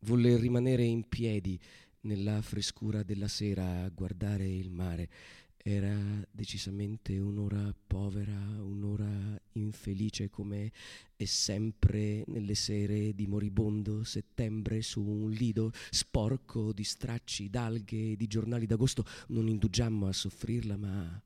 volle 0.00 0.36
rimanere 0.36 0.84
in 0.84 1.08
piedi 1.08 1.60
nella 2.02 2.40
frescura 2.40 3.02
della 3.02 3.28
sera 3.28 3.82
a 3.82 3.88
guardare 3.90 4.48
il 4.48 4.70
mare 4.70 5.08
era 5.62 6.26
decisamente 6.30 7.18
un'ora 7.18 7.74
povera, 7.86 8.34
un'ora 8.34 9.38
infelice 9.52 10.30
come 10.30 10.72
è 11.16 11.24
sempre 11.26 12.24
nelle 12.28 12.54
sere 12.54 13.14
di 13.14 13.26
moribondo 13.26 14.02
settembre 14.02 14.80
su 14.80 15.02
un 15.02 15.30
lido 15.30 15.70
sporco 15.90 16.72
di 16.72 16.84
stracci, 16.84 17.50
d'alghe, 17.50 18.16
di 18.16 18.26
giornali 18.26 18.66
d'agosto. 18.66 19.04
Non 19.28 19.48
indugiammo 19.48 20.06
a 20.06 20.12
soffrirla, 20.12 20.76
ma 20.76 21.22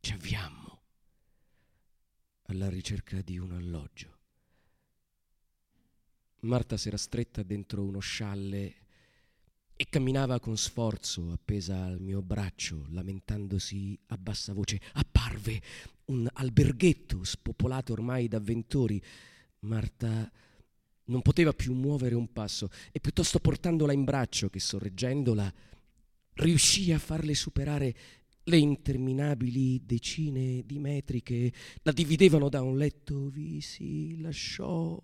ci 0.00 0.12
avviammo 0.12 0.82
alla 2.46 2.68
ricerca 2.68 3.22
di 3.22 3.38
un 3.38 3.52
alloggio. 3.52 4.18
Marta 6.40 6.76
s'era 6.76 6.98
stretta 6.98 7.42
dentro 7.42 7.82
uno 7.82 8.00
scialle 8.00 8.83
e 9.76 9.86
camminava 9.88 10.38
con 10.38 10.56
sforzo 10.56 11.32
appesa 11.32 11.84
al 11.84 12.00
mio 12.00 12.22
braccio, 12.22 12.86
lamentandosi 12.90 13.98
a 14.06 14.16
bassa 14.16 14.52
voce. 14.52 14.80
Apparve 14.92 15.60
un 16.06 16.28
alberghetto 16.32 17.24
spopolato 17.24 17.92
ormai 17.92 18.28
d'avventori. 18.28 19.02
Marta 19.60 20.30
non 21.06 21.22
poteva 21.22 21.52
più 21.52 21.74
muovere 21.74 22.14
un 22.14 22.32
passo 22.32 22.70
e 22.92 23.00
piuttosto 23.00 23.40
portandola 23.40 23.92
in 23.92 24.04
braccio 24.04 24.48
che 24.48 24.60
sorreggendola 24.60 25.52
riuscì 26.34 26.92
a 26.92 26.98
farle 26.98 27.34
superare 27.34 27.94
le 28.44 28.56
interminabili 28.58 29.84
decine 29.84 30.62
di 30.64 30.78
metri 30.78 31.22
che 31.22 31.52
la 31.82 31.92
dividevano 31.92 32.48
da 32.48 32.62
un 32.62 32.76
letto. 32.76 33.28
Vi 33.28 33.60
si 33.60 34.20
lasciò 34.20 35.02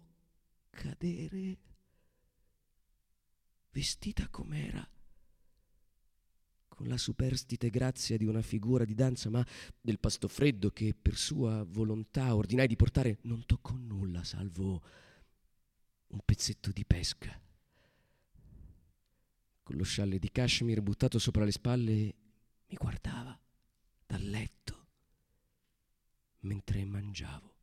cadere 0.70 1.58
vestita 3.70 4.28
com'era, 4.28 4.88
con 6.68 6.88
la 6.88 6.96
superstite 6.96 7.70
grazia 7.70 8.16
di 8.16 8.24
una 8.24 8.42
figura 8.42 8.84
di 8.84 8.94
danza, 8.94 9.28
ma 9.30 9.46
del 9.80 9.98
pasto 9.98 10.28
freddo 10.28 10.70
che 10.70 10.94
per 10.94 11.16
sua 11.16 11.64
volontà 11.64 12.34
ordinai 12.34 12.66
di 12.66 12.76
portare 12.76 13.18
non 13.22 13.44
toccò 13.46 13.74
nulla, 13.74 14.24
salvo 14.24 14.82
un 16.08 16.20
pezzetto 16.24 16.72
di 16.72 16.84
pesca. 16.84 17.38
Con 19.62 19.76
lo 19.76 19.84
scialle 19.84 20.18
di 20.18 20.30
cashmere 20.30 20.82
buttato 20.82 21.18
sopra 21.18 21.44
le 21.44 21.52
spalle, 21.52 22.14
mi 22.66 22.76
guardava 22.76 23.38
dal 24.06 24.22
letto 24.22 24.86
mentre 26.40 26.84
mangiavo 26.84 27.59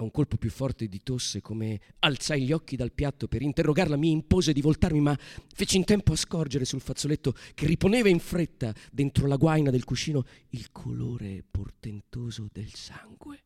a 0.00 0.04
un 0.04 0.12
colpo 0.12 0.36
più 0.36 0.48
forte 0.48 0.86
di 0.86 1.02
tosse, 1.02 1.40
come 1.40 1.80
alzai 2.00 2.44
gli 2.44 2.52
occhi 2.52 2.76
dal 2.76 2.92
piatto 2.92 3.26
per 3.26 3.42
interrogarla, 3.42 3.96
mi 3.96 4.12
impose 4.12 4.52
di 4.52 4.60
voltarmi, 4.60 5.00
ma 5.00 5.18
feci 5.18 5.76
in 5.76 5.84
tempo 5.84 6.12
a 6.12 6.16
scorgere 6.16 6.64
sul 6.64 6.80
fazzoletto 6.80 7.34
che 7.52 7.66
riponeva 7.66 8.08
in 8.08 8.20
fretta 8.20 8.72
dentro 8.92 9.26
la 9.26 9.36
guaina 9.36 9.70
del 9.70 9.84
cuscino 9.84 10.24
il 10.50 10.70
colore 10.70 11.44
portentoso 11.48 12.48
del 12.52 12.72
sangue. 12.72 13.42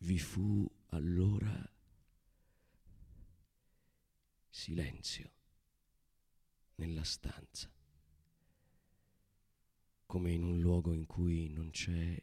Vi 0.00 0.18
fu 0.18 0.70
allora 0.88 1.66
silenzio 4.50 5.30
nella 6.74 7.04
stanza 7.04 7.70
come 10.08 10.32
in 10.32 10.42
un 10.42 10.58
luogo 10.58 10.94
in 10.94 11.04
cui 11.04 11.50
non 11.50 11.68
c'è 11.70 12.20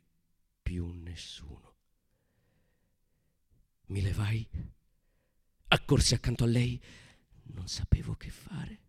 più 0.63 0.87
nessuno. 0.87 1.75
Mi 3.85 4.01
levai, 4.01 4.49
accorsi 5.67 6.15
accanto 6.15 6.45
a 6.45 6.47
lei, 6.47 6.81
non 7.43 7.67
sapevo 7.67 8.15
che 8.15 8.31
fare. 8.31 8.84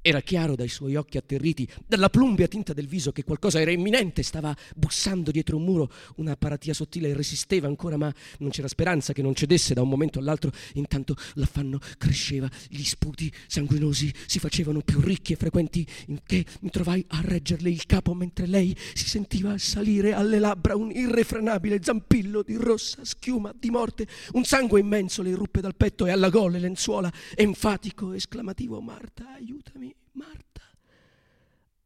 Era 0.00 0.20
chiaro 0.20 0.54
dai 0.54 0.68
suoi 0.68 0.94
occhi 0.94 1.18
atterriti, 1.18 1.68
dalla 1.86 2.08
plumbea 2.08 2.46
tinta 2.46 2.72
del 2.72 2.86
viso, 2.86 3.12
che 3.12 3.24
qualcosa 3.24 3.60
era 3.60 3.72
imminente, 3.72 4.22
stava 4.22 4.56
bussando 4.74 5.30
dietro 5.30 5.56
un 5.56 5.64
muro, 5.64 5.90
una 6.16 6.36
paratia 6.36 6.72
sottile 6.72 7.12
resisteva 7.12 7.66
ancora, 7.66 7.96
ma 7.96 8.12
non 8.38 8.50
c'era 8.50 8.68
speranza 8.68 9.12
che 9.12 9.22
non 9.22 9.34
cedesse 9.34 9.74
da 9.74 9.82
un 9.82 9.88
momento 9.88 10.18
all'altro. 10.20 10.52
Intanto 10.74 11.14
l'affanno 11.34 11.78
cresceva, 11.98 12.48
gli 12.68 12.84
sputi 12.84 13.30
sanguinosi 13.48 14.14
si 14.26 14.38
facevano 14.38 14.80
più 14.82 15.00
ricchi 15.00 15.32
e 15.32 15.36
frequenti, 15.36 15.86
in 16.06 16.20
che 16.24 16.46
mi 16.60 16.70
trovai 16.70 17.04
a 17.08 17.20
reggerle 17.20 17.68
il 17.68 17.84
capo 17.84 18.14
mentre 18.14 18.46
lei 18.46 18.74
si 18.94 19.08
sentiva 19.08 19.58
salire 19.58 20.12
alle 20.12 20.38
labbra 20.38 20.76
un 20.76 20.90
irrefrenabile 20.90 21.80
zampillo 21.82 22.42
di 22.42 22.54
rossa 22.54 23.04
schiuma 23.04 23.52
di 23.58 23.70
morte. 23.70 24.06
Un 24.32 24.44
sangue 24.44 24.80
immenso 24.80 25.22
le 25.22 25.30
irruppe 25.30 25.60
dal 25.60 25.74
petto 25.74 26.06
e 26.06 26.10
alla 26.10 26.30
gola 26.30 26.56
lenzuola, 26.56 27.12
enfatico, 27.34 28.12
esclamativo: 28.12 28.80
Marta, 28.80 29.34
aiutami. 29.34 29.97
Marta, 30.18 30.62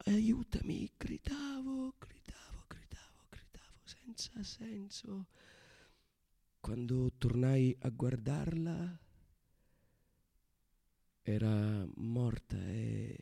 aiutami, 0.07 0.91
gridavo, 0.97 1.95
gridavo, 1.99 2.65
gridavo, 2.67 3.27
gridavo, 3.29 3.81
senza 3.85 4.43
senso. 4.43 5.27
Quando 6.59 7.13
tornai 7.19 7.77
a 7.81 7.91
guardarla, 7.91 8.99
era 11.21 11.87
morta 11.97 12.57
e 12.57 13.19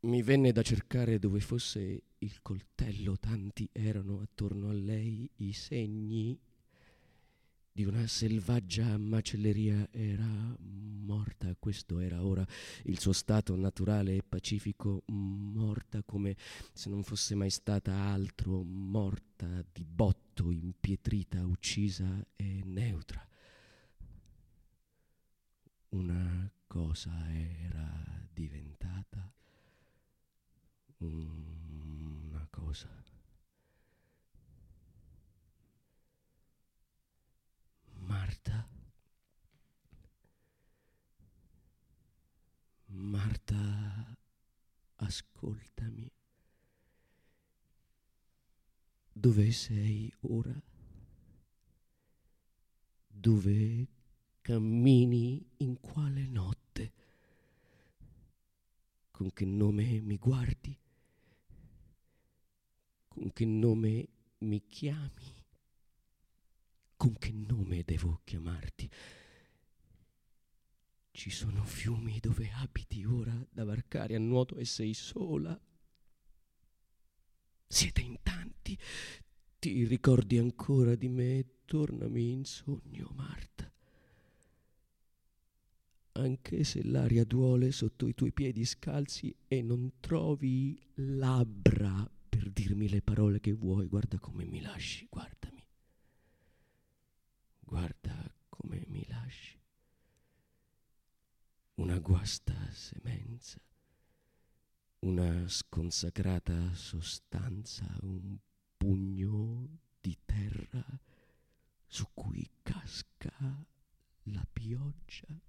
mi 0.00 0.22
venne 0.22 0.50
da 0.50 0.62
cercare 0.62 1.20
dove 1.20 1.38
fosse 1.38 2.02
il 2.18 2.42
coltello, 2.42 3.16
tanti 3.16 3.68
erano 3.70 4.22
attorno 4.22 4.70
a 4.70 4.72
lei 4.72 5.30
i 5.36 5.52
segni 5.52 6.36
di 7.72 7.84
una 7.84 8.06
selvaggia 8.06 8.96
macelleria 8.98 9.88
era 9.90 10.56
morta, 10.58 11.54
questo 11.58 11.98
era 11.98 12.24
ora 12.24 12.46
il 12.84 12.98
suo 12.98 13.12
stato 13.12 13.54
naturale 13.56 14.16
e 14.16 14.22
pacifico, 14.22 15.02
morta 15.06 16.02
come 16.02 16.36
se 16.72 16.88
non 16.88 17.02
fosse 17.02 17.34
mai 17.34 17.50
stata 17.50 17.92
altro, 17.94 18.62
morta 18.62 19.64
di 19.72 19.84
botto, 19.84 20.50
impietrita, 20.50 21.44
uccisa 21.46 22.24
e 22.36 22.62
neutra. 22.64 23.26
Una 25.90 26.50
cosa 26.66 27.28
era 27.32 28.28
diventata 28.32 29.32
una 30.98 32.46
cosa. 32.50 32.88
Marta. 38.10 38.68
Marta, 42.86 44.18
ascoltami. 44.96 46.10
Dove 49.12 49.52
sei 49.52 50.12
ora? 50.22 50.60
Dove 53.06 53.86
cammini 54.40 55.48
in 55.58 55.78
quale 55.78 56.26
notte? 56.26 56.92
Con 59.12 59.32
che 59.32 59.44
nome 59.44 60.00
mi 60.00 60.16
guardi? 60.16 60.76
Con 63.06 63.32
che 63.32 63.44
nome 63.44 64.08
mi 64.38 64.66
chiami? 64.66 65.39
Con 67.00 67.16
che 67.16 67.32
nome 67.32 67.82
devo 67.82 68.20
chiamarti? 68.24 68.90
Ci 71.12 71.30
sono 71.30 71.64
fiumi 71.64 72.20
dove 72.20 72.50
abiti 72.56 73.06
ora 73.06 73.34
da 73.50 73.64
varcare 73.64 74.16
a 74.16 74.18
nuoto 74.18 74.56
e 74.56 74.66
sei 74.66 74.92
sola. 74.92 75.58
Siete 77.66 78.02
in 78.02 78.18
tanti, 78.22 78.78
Ti 79.58 79.84
ricordi 79.86 80.36
ancora 80.36 80.94
di 80.94 81.08
me? 81.08 81.46
Tornami 81.64 82.32
in 82.32 82.44
sogno, 82.44 83.10
Marta. 83.14 83.72
Anche 86.12 86.64
se 86.64 86.84
l'aria 86.84 87.24
duole 87.24 87.72
sotto 87.72 88.08
i 88.08 88.14
tuoi 88.14 88.32
piedi 88.32 88.66
scalzi 88.66 89.34
e 89.48 89.62
non 89.62 89.92
trovi 90.00 90.78
labbra 90.96 92.06
per 92.28 92.50
dirmi 92.50 92.90
le 92.90 93.00
parole 93.00 93.40
che 93.40 93.52
vuoi, 93.52 93.86
guarda 93.86 94.18
come 94.18 94.44
mi 94.44 94.60
lasci, 94.60 95.06
guardami. 95.08 95.39
Guarda 97.70 98.34
come 98.48 98.82
mi 98.88 99.06
lasci. 99.06 99.56
Una 101.74 102.00
guasta 102.00 102.52
semenza, 102.72 103.60
una 105.06 105.46
sconsacrata 105.46 106.74
sostanza, 106.74 107.86
un 108.00 108.36
pugno 108.76 109.78
di 110.00 110.18
terra 110.24 110.84
su 111.86 112.08
cui 112.12 112.50
casca 112.60 113.32
la 114.24 114.46
pioggia. 114.52 115.40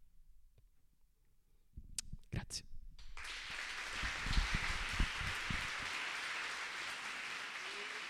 Grazie. 2.30 2.66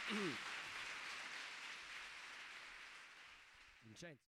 Saints. 4.01 4.19